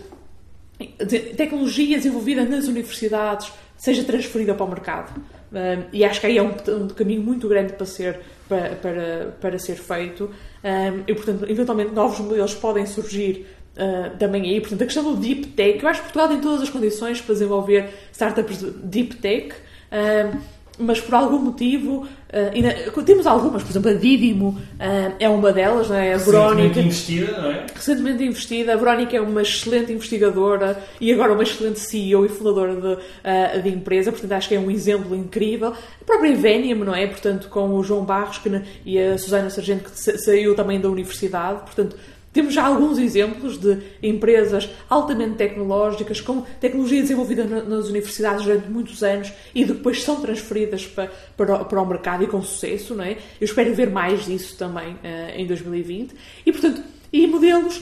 de 1.06 1.20
tecnologia 1.36 1.98
desenvolvida 1.98 2.44
nas 2.44 2.68
universidades 2.68 3.52
seja 3.82 4.04
transferida 4.04 4.54
para 4.54 4.64
o 4.64 4.70
mercado. 4.70 5.12
Um, 5.52 5.84
e 5.92 6.06
acho 6.06 6.22
que 6.22 6.28
aí 6.28 6.38
é 6.38 6.44
um, 6.44 6.52
um, 6.52 6.88
caminho 6.90 7.24
muito 7.24 7.48
grande 7.48 7.74
para 7.74 7.86
ser, 7.86 8.20
para, 8.48 8.76
para, 8.76 9.36
para 9.42 9.58
ser 9.58 9.76
feito. 9.76 10.30
Um, 10.64 11.04
e, 11.08 11.16
portanto, 11.16 11.46
eventualmente 11.50 11.92
novos 11.92 12.20
modelos 12.20 12.54
podem 12.54 12.86
surgir 12.86 13.48
uh, 13.76 14.18
também 14.18 14.44
aí. 14.44 14.62
Portanto, 14.62 14.82
a 14.82 14.86
questão 14.86 15.04
do 15.04 15.16
Deep 15.16 15.48
Tech, 15.48 15.82
eu 15.82 15.90
acho 15.90 16.00
que 16.02 16.06
Portugal 16.06 16.28
tem 16.28 16.40
todas 16.40 16.62
as 16.62 16.70
condições 16.70 17.20
para 17.22 17.34
desenvolver 17.34 17.90
startups 18.12 18.60
de 18.60 18.72
Deep 18.72 19.16
Tech. 19.16 19.54
Um, 19.92 20.61
mas 20.80 21.00
por 21.00 21.14
algum 21.14 21.38
motivo, 21.40 22.08
uh, 22.08 23.02
temos 23.04 23.28
algumas, 23.28 23.64
por 23.64 23.72
exemplo, 23.72 23.92
a 23.92 23.94
Didimo 23.94 24.50
uh, 24.50 25.16
é 25.20 25.30
uma 25.30 25.52
delas, 25.52 25.90
não 25.90 25.96
é? 25.96 26.14
A 26.14 26.18
Verónica. 26.18 26.82
Recentemente 26.82 26.88
investida, 26.88 27.42
não 27.42 27.52
é? 27.52 27.66
Recentemente 27.74 28.24
investida. 28.24 28.74
A 28.74 28.76
Verónica 28.76 29.18
é 29.18 29.22
uma 29.22 29.42
excelente 29.42 29.92
investigadora 29.92 30.82
e 31.00 31.12
agora 31.12 31.34
uma 31.34 31.44
excelente 31.44 31.80
CEO 31.80 32.26
e 32.26 32.30
fundadora 32.30 32.76
de, 32.76 32.88
uh, 32.88 33.62
de 33.62 33.70
empresa, 33.70 34.12
portanto 34.12 34.32
acho 34.32 34.48
que 34.50 34.56
é 34.56 34.60
um 34.60 34.72
exemplo 34.72 35.16
incrível. 35.16 35.70
A 35.70 36.06
própria 36.06 36.30
Invenium, 36.30 36.84
não 36.84 36.96
é? 36.96 37.06
Portanto, 37.08 37.48
com 37.50 37.76
o 37.76 37.84
João 37.84 38.04
Barros 38.04 38.38
que, 38.38 38.50
e 38.86 38.98
a 39.00 39.18
Susana 39.18 39.50
Sargento, 39.50 39.90
que 39.90 40.18
saiu 40.18 40.56
também 40.56 40.80
da 40.80 40.90
universidade, 40.90 41.62
portanto 41.62 41.96
temos 42.34 42.54
já 42.54 42.66
alguns 42.66 42.98
exemplos 42.98 43.58
de 43.58 43.78
empresas 44.02 44.70
altamente 44.90 45.36
tecnológicas, 45.36 46.22
com 46.22 46.42
tecnologia 46.60 47.02
desenvolvida 47.02 47.44
nas 47.44 47.90
universidades 47.90 48.46
durante 48.46 48.70
muitos 48.70 49.04
anos 49.04 49.32
e 49.54 49.66
depois 49.66 50.02
são 50.04 50.22
transferidas 50.22 50.86
para, 50.88 51.12
para, 51.36 51.66
para 51.66 51.82
o 51.82 51.86
mercado 51.86 52.24
e 52.24 52.28
com 52.28 52.42
sucesso, 52.42 52.96
não 52.96 53.04
é? 53.04 53.18
Eu 53.40 53.46
espero 53.46 53.74
ver 53.74 53.90
mais 53.90 54.26
disso 54.26 54.58
também 54.58 54.94
uh, 54.94 55.36
em 55.36 55.46
2020. 55.46 56.14
E, 56.46 56.52
portanto, 56.52 56.82
e 57.12 57.28
modelos 57.28 57.82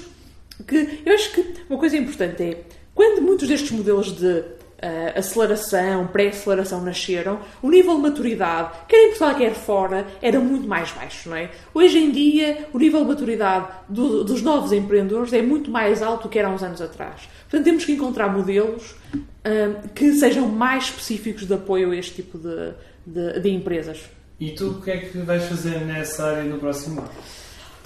que... 0.67 1.01
Eu 1.05 1.13
acho 1.13 1.31
que 1.31 1.45
uma 1.69 1.79
coisa 1.79 1.97
importante 1.97 2.43
é, 2.43 2.63
quando 2.95 3.21
muitos 3.21 3.47
destes 3.47 3.71
modelos 3.71 4.11
de 4.15 4.43
uh, 4.83 5.19
aceleração, 5.19 6.07
pré-aceleração 6.07 6.81
nasceram, 6.81 7.39
o 7.61 7.69
nível 7.69 7.95
de 7.95 8.01
maturidade, 8.01 8.71
quer 8.87 8.97
em 8.97 9.07
Portugal, 9.09 9.35
quer 9.35 9.53
fora, 9.53 10.07
era 10.21 10.39
muito 10.39 10.67
mais 10.67 10.91
baixo, 10.91 11.29
não 11.29 11.35
é? 11.35 11.49
Hoje 11.73 11.97
em 11.97 12.11
dia, 12.11 12.67
o 12.73 12.79
nível 12.79 13.01
de 13.01 13.07
maturidade 13.07 13.67
do, 13.87 14.23
dos 14.23 14.41
novos 14.41 14.71
empreendedores 14.71 15.33
é 15.33 15.41
muito 15.41 15.69
mais 15.69 16.01
alto 16.01 16.23
do 16.23 16.29
que 16.29 16.39
era 16.39 16.47
há 16.47 16.51
uns 16.51 16.63
anos 16.63 16.81
atrás. 16.81 17.29
Portanto, 17.43 17.63
temos 17.63 17.85
que 17.85 17.91
encontrar 17.91 18.29
modelos 18.29 18.91
uh, 19.13 19.89
que 19.93 20.13
sejam 20.13 20.47
mais 20.47 20.85
específicos 20.85 21.45
de 21.45 21.53
apoio 21.53 21.91
a 21.91 21.95
este 21.95 22.15
tipo 22.15 22.37
de, 22.37 22.71
de, 23.05 23.39
de 23.39 23.49
empresas. 23.49 24.01
E 24.39 24.51
tu, 24.51 24.69
o 24.69 24.81
que 24.81 24.91
é 24.91 24.97
que 24.97 25.17
vais 25.17 25.43
fazer 25.43 25.79
nessa 25.81 26.25
área 26.25 26.43
no 26.43 26.57
próximo 26.57 27.01
ano? 27.01 27.09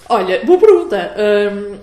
Olha, 0.09 0.43
boa 0.45 0.59
pergunta. 0.59 1.15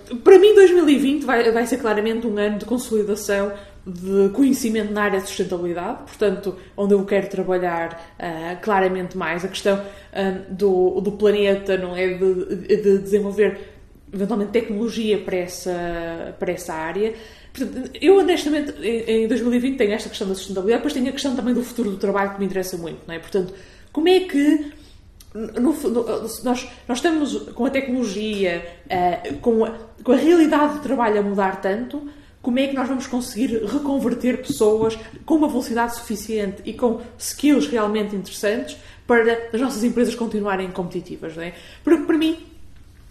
Um, 0.09 0.16
para 0.16 0.38
mim, 0.38 0.55
2020 0.55 1.25
vai, 1.25 1.51
vai 1.51 1.66
ser 1.66 1.79
claramente 1.79 2.27
um 2.27 2.38
ano 2.38 2.59
de 2.59 2.64
consolidação 2.66 3.53
de 3.86 4.28
conhecimento 4.30 4.92
na 4.92 5.04
área 5.04 5.20
de 5.20 5.26
sustentabilidade, 5.26 6.02
portanto, 6.02 6.56
onde 6.76 6.94
eu 6.94 7.04
quero 7.04 7.28
trabalhar 7.28 8.14
uh, 8.18 8.60
claramente 8.60 9.16
mais 9.16 9.44
a 9.44 9.48
questão 9.48 9.78
uh, 9.78 10.52
do, 10.54 11.00
do 11.00 11.12
planeta, 11.12 11.76
não 11.76 11.96
é? 11.96 12.08
De, 12.08 12.76
de, 12.76 12.98
desenvolver 12.98 13.58
eventualmente 14.12 14.50
tecnologia 14.50 15.18
para 15.18 15.36
essa, 15.36 16.34
para 16.38 16.52
essa 16.52 16.74
área. 16.74 17.14
Portanto, 17.52 17.90
eu 18.00 18.18
honestamente 18.18 18.74
em 18.82 19.26
2020 19.26 19.76
tenho 19.76 19.92
esta 19.92 20.08
questão 20.08 20.28
da 20.28 20.34
sustentabilidade, 20.34 20.80
depois 20.80 20.92
tenho 20.92 21.08
a 21.08 21.12
questão 21.12 21.34
também 21.34 21.54
do 21.54 21.62
futuro 21.62 21.90
do 21.90 21.96
trabalho 21.96 22.34
que 22.34 22.40
me 22.40 22.46
interessa 22.46 22.76
muito, 22.76 23.00
não 23.06 23.14
é? 23.14 23.18
Portanto, 23.18 23.54
como 23.92 24.08
é 24.08 24.20
que 24.20 24.72
no, 25.34 25.72
no, 25.72 26.02
nós, 26.44 26.68
nós 26.88 26.98
estamos 26.98 27.34
com 27.54 27.64
a 27.64 27.70
tecnologia, 27.70 28.64
uh, 28.86 29.38
com, 29.38 29.64
a, 29.64 29.74
com 30.02 30.12
a 30.12 30.16
realidade 30.16 30.74
do 30.74 30.80
trabalho 30.80 31.20
a 31.20 31.22
mudar 31.22 31.60
tanto, 31.60 32.08
como 32.42 32.59
é 32.59 32.66
que 32.66 32.74
nós 32.74 32.88
vamos 32.88 33.07
conseguir 33.07 33.64
reconverter 33.64 34.38
pessoas 34.38 34.98
com 35.26 35.35
uma 35.35 35.48
velocidade 35.48 35.94
suficiente 35.96 36.62
e 36.64 36.72
com 36.72 37.00
skills 37.18 37.66
realmente 37.66 38.16
interessantes 38.16 38.76
para 39.07 39.50
as 39.53 39.61
nossas 39.61 39.85
empresas 39.85 40.14
continuarem 40.14 40.70
competitivas, 40.70 41.37
não 41.37 41.42
é? 41.42 41.55
Para, 41.85 41.98
para 41.98 42.16
mim, 42.16 42.38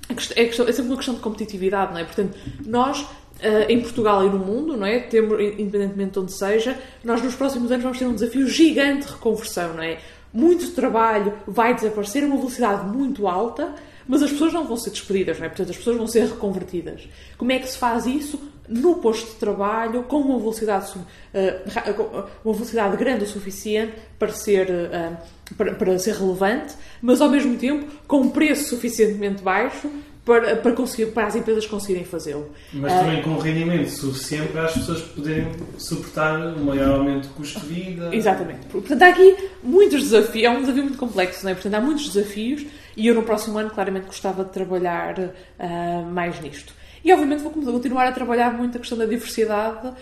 é, 0.10 0.14
questão, 0.46 0.68
é 0.68 0.72
sempre 0.72 0.92
uma 0.92 0.96
questão 0.96 1.16
de 1.16 1.22
competitividade, 1.22 1.94
não 1.94 2.00
é? 2.00 2.04
Portanto, 2.04 2.38
nós 2.66 3.06
Uh, 3.40 3.72
em 3.72 3.80
Portugal 3.80 4.26
e 4.26 4.30
no 4.30 4.38
mundo, 4.38 4.76
não 4.76 4.86
é? 4.86 5.00
Temos, 5.00 5.40
independentemente 5.40 6.12
de 6.12 6.20
onde 6.20 6.34
seja, 6.34 6.78
nós 7.02 7.22
nos 7.22 7.36
próximos 7.36 7.72
anos 7.72 7.84
vamos 7.84 7.98
ter 7.98 8.06
um 8.06 8.14
desafio 8.14 8.46
gigante 8.46 9.06
de 9.06 9.14
reconversão, 9.14 9.76
não 9.76 9.82
é? 9.82 10.00
Muito 10.34 10.72
trabalho 10.72 11.32
vai 11.48 11.74
desaparecer 11.74 12.26
a 12.26 12.28
uma 12.28 12.36
velocidade 12.36 12.86
muito 12.90 13.30
alta, 13.30 13.74
mas 14.06 14.22
as 14.22 14.30
pessoas 14.30 14.52
não 14.52 14.66
vão 14.66 14.76
ser 14.76 14.90
despedidas, 14.90 15.40
não 15.40 15.46
é? 15.46 15.48
Portanto, 15.48 15.70
as 15.70 15.78
pessoas 15.78 15.96
vão 15.96 16.06
ser 16.06 16.26
reconvertidas. 16.26 17.08
Como 17.38 17.54
é 17.54 17.60
que 17.60 17.70
se 17.70 17.78
faz 17.78 18.06
isso? 18.06 18.38
No 18.70 18.96
posto 18.96 19.34
de 19.34 19.40
trabalho, 19.40 20.04
com 20.04 20.18
uma 20.18 20.38
velocidade, 20.38 20.92
uh, 20.94 22.28
uma 22.46 22.54
velocidade 22.54 22.96
grande 22.98 23.24
o 23.24 23.28
suficiente 23.28 23.94
para 24.18 24.32
ser, 24.32 24.70
uh, 24.70 25.18
para, 25.58 25.74
para 25.74 25.98
ser 25.98 26.14
relevante, 26.16 26.76
mas 27.02 27.20
ao 27.20 27.30
mesmo 27.30 27.58
tempo 27.58 27.88
com 28.08 28.22
um 28.22 28.30
preço 28.30 28.70
suficientemente 28.70 29.42
baixo 29.42 29.90
para, 30.30 30.56
para, 30.58 30.74
conseguir, 30.74 31.08
para 31.08 31.26
as 31.26 31.36
empresas 31.36 31.66
conseguirem 31.66 32.06
fazê-lo. 32.06 32.52
Mas 32.72 32.94
também 32.94 33.22
com 33.24 33.32
um 33.32 33.40
rendimento 33.40 33.90
suficiente 33.90 34.52
para 34.52 34.66
as 34.66 34.74
pessoas 34.74 35.02
poderem 35.02 35.48
suportar 35.76 36.40
um 36.56 36.66
maior 36.66 37.00
aumento 37.00 37.24
de 37.24 37.30
custo 37.30 37.60
de 37.62 37.66
vida. 37.66 38.16
Exatamente. 38.16 38.68
Portanto, 38.68 39.02
há 39.02 39.08
aqui 39.08 39.50
muitos 39.64 40.04
desafios, 40.04 40.44
é 40.46 40.50
um 40.52 40.62
desafio 40.62 40.84
muito 40.84 41.00
complexo, 41.00 41.44
não 41.44 41.52
é? 41.52 41.54
Portanto, 41.56 41.74
há 41.74 41.82
muitos 41.82 42.10
desafios 42.10 42.64
e 42.96 43.08
eu 43.08 43.16
no 43.16 43.24
próximo 43.24 43.58
ano 43.58 43.72
claramente 43.72 44.06
gostava 44.06 44.44
de 44.44 44.52
trabalhar 44.52 45.18
uh, 45.18 46.06
mais 46.12 46.40
nisto. 46.42 46.74
E 47.04 47.14
obviamente 47.14 47.42
vou 47.42 47.52
continuar 47.52 48.08
a 48.08 48.12
trabalhar 48.12 48.52
muito 48.54 48.78
a 48.78 48.80
questão 48.80 48.98
da 48.98 49.06
diversidade. 49.06 49.88
Uh, 49.88 49.94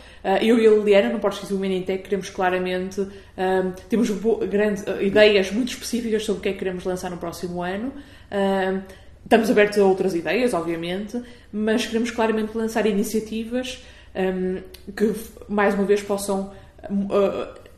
eu 0.41 0.57
e 0.59 0.67
a 0.67 0.71
Liliana, 0.71 1.09
não 1.09 1.19
podes 1.19 1.37
esquecer 1.37 1.53
o 1.53 1.59
Menintec, 1.59 2.03
queremos 2.03 2.29
claramente, 2.29 3.01
uh, 3.01 3.73
temos 3.89 4.09
grandes 4.49 4.83
ideias 5.01 5.51
muito 5.51 5.69
específicas 5.69 6.25
sobre 6.25 6.39
o 6.39 6.41
que 6.41 6.49
é 6.49 6.53
que 6.53 6.59
queremos 6.59 6.83
lançar 6.83 7.09
no 7.11 7.17
próximo 7.17 7.61
ano. 7.61 7.93
estamos 9.23 9.49
abertos 9.49 9.77
a 9.77 9.85
outras 9.85 10.15
ideias, 10.15 10.53
obviamente, 10.53 11.21
mas 11.51 11.85
queremos 11.85 12.11
claramente 12.11 12.57
lançar 12.57 12.85
iniciativas 12.85 13.83
que, 14.95 15.13
mais 15.47 15.75
uma 15.75 15.83
vez, 15.83 16.01
possam 16.01 16.51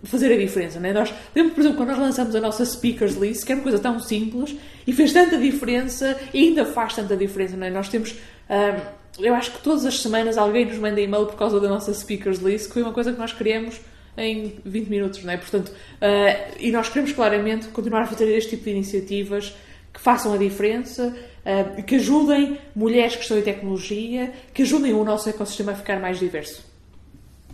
fazer 0.03 0.33
a 0.33 0.37
diferença, 0.37 0.79
né? 0.79 0.93
Nós, 0.93 1.13
lembro, 1.35 1.53
por 1.53 1.61
exemplo, 1.61 1.77
quando 1.77 1.89
nós 1.89 1.99
lançamos 1.99 2.35
a 2.35 2.39
nossa 2.39 2.63
speakers 2.65 3.15
list, 3.15 3.45
que 3.45 3.51
era 3.51 3.59
uma 3.59 3.63
coisa 3.63 3.79
tão 3.79 3.99
simples 3.99 4.55
e 4.87 4.93
fez 4.93 5.11
tanta 5.11 5.37
diferença 5.37 6.17
e 6.33 6.47
ainda 6.47 6.65
faz 6.65 6.95
tanta 6.95 7.17
diferença, 7.17 7.57
né? 7.57 7.69
Nós 7.69 7.89
temos 7.89 8.15
um, 8.49 8.98
eu 9.19 9.33
acho 9.33 9.51
que 9.51 9.61
todas 9.61 9.85
as 9.85 9.99
semanas 10.01 10.37
alguém 10.37 10.65
nos 10.65 10.77
manda 10.77 10.99
e-mail 10.99 11.25
por 11.25 11.35
causa 11.35 11.59
da 11.59 11.67
nossa 11.67 11.93
speakers 11.93 12.39
list, 12.39 12.67
que 12.67 12.73
foi 12.73 12.81
uma 12.81 12.93
coisa 12.93 13.11
que 13.11 13.19
nós 13.19 13.33
criamos 13.33 13.79
em 14.17 14.59
20 14.65 14.87
minutos, 14.87 15.23
não 15.23 15.33
é? 15.33 15.37
Portanto, 15.37 15.69
uh, 15.69 16.55
e 16.59 16.71
nós 16.71 16.89
queremos 16.89 17.11
claramente 17.11 17.67
continuar 17.69 18.01
a 18.01 18.05
fazer 18.07 18.25
este 18.35 18.51
tipo 18.51 18.65
de 18.65 18.71
iniciativas 18.71 19.55
que 19.93 19.99
façam 19.99 20.33
a 20.33 20.37
diferença, 20.37 21.15
uh, 21.45 21.83
que 21.83 21.95
ajudem 21.95 22.57
mulheres 22.75 23.15
que 23.15 23.21
estão 23.21 23.37
em 23.37 23.41
tecnologia, 23.41 24.31
que 24.53 24.63
ajudem 24.63 24.93
o 24.93 25.03
nosso 25.03 25.29
ecossistema 25.29 25.71
a 25.71 25.75
ficar 25.75 25.99
mais 25.99 26.19
diverso. 26.19 26.65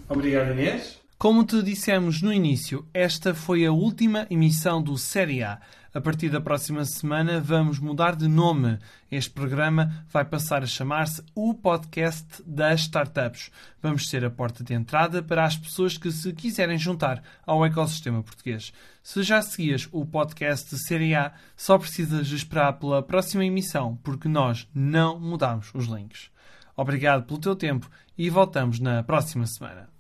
Obrigado, 0.09 0.51
Inês. 0.51 1.04
Como 1.25 1.43
te 1.43 1.63
dissemos 1.63 2.21
no 2.21 2.31
início, 2.31 2.87
esta 2.93 3.33
foi 3.33 3.65
a 3.65 3.71
última 3.71 4.27
emissão 4.29 4.79
do 4.79 4.95
Série 4.95 5.41
A. 5.41 5.59
A 5.91 5.99
partir 5.99 6.29
da 6.29 6.39
próxima 6.39 6.85
semana 6.85 7.41
vamos 7.41 7.79
mudar 7.79 8.15
de 8.15 8.27
nome. 8.27 8.77
Este 9.11 9.31
programa 9.31 10.05
vai 10.07 10.23
passar 10.23 10.61
a 10.61 10.67
chamar-se 10.67 11.23
o 11.33 11.55
Podcast 11.55 12.43
das 12.45 12.81
Startups. 12.81 13.49
Vamos 13.81 14.07
ser 14.07 14.23
a 14.23 14.29
porta 14.29 14.63
de 14.63 14.75
entrada 14.75 15.23
para 15.23 15.43
as 15.43 15.57
pessoas 15.57 15.97
que 15.97 16.11
se 16.11 16.31
quiserem 16.31 16.77
juntar 16.77 17.23
ao 17.43 17.65
ecossistema 17.65 18.21
português. 18.21 18.71
Se 19.01 19.23
já 19.23 19.41
seguias 19.41 19.89
o 19.91 20.05
podcast 20.05 20.69
de 20.69 20.85
Série 20.85 21.15
A, 21.15 21.33
só 21.57 21.79
precisas 21.79 22.27
esperar 22.27 22.73
pela 22.73 23.01
próxima 23.01 23.43
emissão, 23.43 23.97
porque 24.03 24.27
nós 24.27 24.69
não 24.75 25.19
mudamos 25.19 25.71
os 25.73 25.87
links. 25.87 26.29
Obrigado 26.77 27.25
pelo 27.25 27.39
teu 27.39 27.55
tempo 27.55 27.89
e 28.15 28.29
voltamos 28.29 28.79
na 28.79 29.01
próxima 29.01 29.47
semana. 29.47 29.94